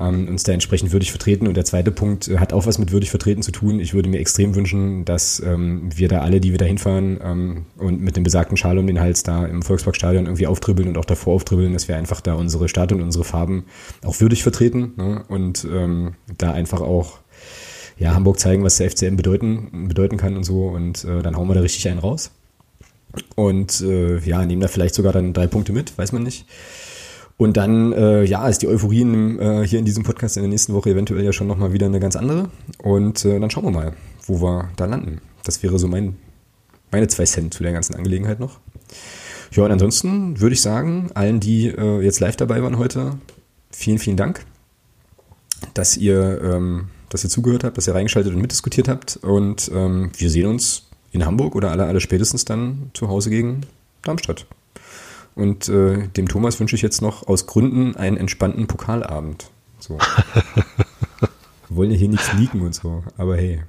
[0.00, 1.46] ähm, uns da entsprechend würdig vertreten.
[1.46, 3.80] Und der zweite Punkt hat auch was mit würdig vertreten zu tun.
[3.80, 7.66] Ich würde mir extrem wünschen, dass ähm, wir da alle, die wir da hinfahren ähm,
[7.78, 11.04] und mit dem besagten Schal um den Hals da im Volksparkstadion irgendwie auftribbeln und auch
[11.04, 13.64] davor auftribbeln, dass wir einfach da unsere Stadt und unsere Farben
[14.04, 15.24] auch würdig vertreten ne?
[15.28, 17.20] und ähm, da einfach auch
[17.98, 20.66] ja, Hamburg zeigen, was der FCM bedeuten, bedeuten kann und so.
[20.66, 22.30] Und äh, dann hauen wir da richtig einen raus.
[23.34, 26.46] Und äh, ja, nehmen da vielleicht sogar dann drei Punkte mit, weiß man nicht.
[27.38, 30.50] Und dann, äh, ja, ist die Euphorie in, äh, hier in diesem Podcast in der
[30.50, 32.48] nächsten Woche eventuell ja schon nochmal wieder eine ganz andere.
[32.78, 33.92] Und äh, dann schauen wir mal,
[34.26, 35.20] wo wir da landen.
[35.44, 36.16] Das wäre so mein,
[36.90, 38.58] meine zwei Cent zu der ganzen Angelegenheit noch.
[39.52, 43.18] Ja, und ansonsten würde ich sagen, allen, die äh, jetzt live dabei waren heute,
[43.70, 44.44] vielen, vielen Dank,
[45.74, 49.18] dass ihr, ähm, dass ihr zugehört habt, dass ihr reingeschaltet und mitdiskutiert habt.
[49.18, 53.60] Und ähm, wir sehen uns in Hamburg oder alle, alle spätestens dann zu Hause gegen
[54.02, 54.46] Darmstadt.
[55.36, 59.50] Und äh, dem Thomas wünsche ich jetzt noch aus Gründen einen entspannten Pokalabend.
[59.78, 59.98] So.
[61.68, 63.62] Wir wollen ja hier nichts leaken und so, aber hey.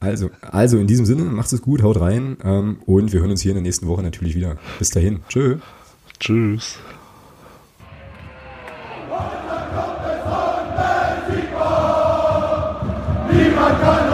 [0.00, 3.42] Also, also in diesem Sinne, macht es gut, haut rein ähm, und wir hören uns
[3.42, 4.56] hier in der nächsten Woche natürlich wieder.
[4.78, 5.20] Bis dahin.
[5.28, 5.56] Tschö.
[6.20, 6.78] Tschüss.
[13.32, 14.07] Niemand kann